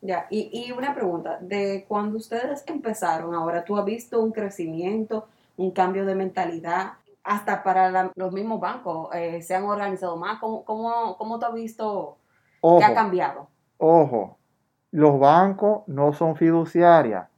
Ya, 0.00 0.26
y, 0.30 0.50
y 0.66 0.72
una 0.72 0.94
pregunta, 0.94 1.38
de 1.40 1.84
cuando 1.88 2.18
ustedes 2.18 2.64
empezaron, 2.66 3.34
ahora 3.34 3.64
tú 3.64 3.78
has 3.78 3.84
visto 3.84 4.22
un 4.22 4.32
crecimiento, 4.32 5.26
un 5.56 5.70
cambio 5.70 6.04
de 6.04 6.14
mentalidad, 6.14 6.92
hasta 7.24 7.62
para 7.62 8.12
los 8.14 8.32
mismos 8.32 8.60
bancos 8.60 9.08
eh, 9.14 9.40
se 9.40 9.54
han 9.54 9.64
organizado 9.64 10.16
más, 10.16 10.38
¿cómo, 10.40 10.62
cómo, 10.64 11.16
cómo 11.16 11.38
tú 11.38 11.46
has 11.46 11.54
visto 11.54 12.18
Ojo, 12.66 12.78
que 12.78 12.84
ha 12.84 12.94
cambiado? 12.94 13.48
ojo, 13.76 14.38
los 14.90 15.20
bancos 15.20 15.82
no 15.86 16.14
son 16.14 16.34
fiduciarias. 16.34 17.28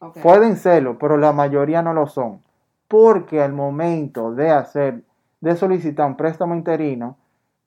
Ok. 0.00 0.18
Pueden 0.20 0.56
serlo, 0.56 0.98
pero 0.98 1.16
la 1.16 1.32
mayoría 1.32 1.80
no 1.80 1.94
lo 1.94 2.06
son. 2.06 2.42
Porque 2.86 3.40
al 3.40 3.54
momento 3.54 4.34
de 4.34 4.50
hacer, 4.50 5.00
de 5.40 5.56
solicitar 5.56 6.06
un 6.06 6.16
préstamo 6.16 6.54
interino, 6.54 7.16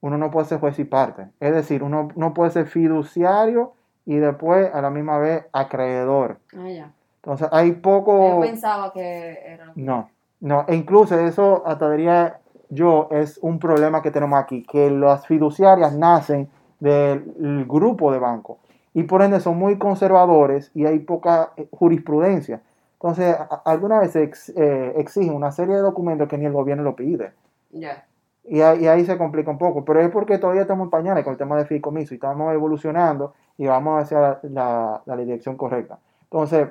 uno 0.01 0.19
no 0.19 0.29
puede 0.29 0.45
ser 0.45 0.59
juez 0.59 0.77
y 0.77 0.83
parte. 0.83 1.29
Es 1.39 1.51
decir, 1.51 1.81
uno 1.81 2.09
no 2.15 2.35
puede 2.35 2.51
ser 2.51 2.67
fiduciario 2.67 3.73
y 4.05 4.17
después 4.17 4.71
a 4.71 4.79
la 4.79 4.91
misma 4.91 5.17
vez 5.17 5.45
acreedor. 5.53 6.37
Ah, 6.55 6.69
ya. 6.69 6.91
Entonces 7.23 7.47
hay 7.51 7.71
Yo 7.71 7.81
poco... 7.81 8.39
pensaba 8.41 8.93
que 8.93 9.39
era... 9.43 9.71
No, 9.73 10.11
no. 10.41 10.65
E 10.67 10.75
incluso 10.75 11.17
eso 11.19 11.63
hasta 11.65 11.89
diría 11.89 12.39
yo 12.69 13.07
es 13.09 13.39
un 13.41 13.57
problema 13.57 14.03
que 14.03 14.11
tenemos 14.11 14.39
aquí, 14.39 14.63
que 14.63 14.91
las 14.91 15.25
fiduciarias 15.25 15.95
nacen 15.95 16.49
del 16.79 17.65
grupo 17.67 18.11
de 18.11 18.19
bancos. 18.19 18.57
Y 18.93 19.03
por 19.03 19.21
ende 19.21 19.39
son 19.39 19.57
muy 19.57 19.77
conservadores 19.77 20.71
y 20.73 20.85
hay 20.85 20.99
poca 20.99 21.51
eh, 21.55 21.67
jurisprudencia. 21.71 22.61
Entonces, 22.93 23.35
alguna 23.63 23.99
vez 23.99 24.15
eh, 24.15 24.93
exigen 24.97 25.35
una 25.35 25.51
serie 25.51 25.75
de 25.75 25.81
documentos 25.81 26.27
que 26.27 26.37
ni 26.37 26.45
el 26.45 26.53
gobierno 26.53 26.83
lo 26.83 26.95
pide. 26.95 27.31
Y, 27.69 28.61
ahí 28.61 29.05
se 29.05 29.17
complica 29.17 29.51
un 29.51 29.59
poco. 29.59 29.85
Pero 29.85 30.01
es 30.01 30.09
porque 30.09 30.39
todavía 30.39 30.63
estamos 30.63 30.85
en 30.85 30.89
pañales 30.89 31.23
con 31.23 31.33
el 31.33 31.37
tema 31.37 31.57
de 31.57 31.65
fideicomiso 31.65 32.13
y 32.13 32.17
estamos 32.17 32.51
evolucionando 32.53 33.35
y 33.57 33.67
vamos 33.67 34.01
hacia 34.01 34.39
la, 34.41 35.03
la 35.05 35.17
dirección 35.17 35.57
correcta. 35.57 35.99
Entonces, 36.23 36.69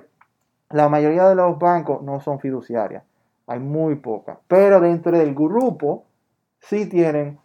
la 0.70 0.88
mayoría 0.88 1.28
de 1.28 1.36
los 1.36 1.58
bancos 1.60 2.02
no 2.02 2.20
son 2.20 2.40
fiduciarias. 2.40 3.04
Hay 3.46 3.60
muy 3.60 3.94
pocas. 3.94 4.38
Pero 4.48 4.80
dentro 4.80 5.16
del 5.16 5.32
grupo 5.32 6.02
sí 6.58 6.86
tienen 6.88 7.38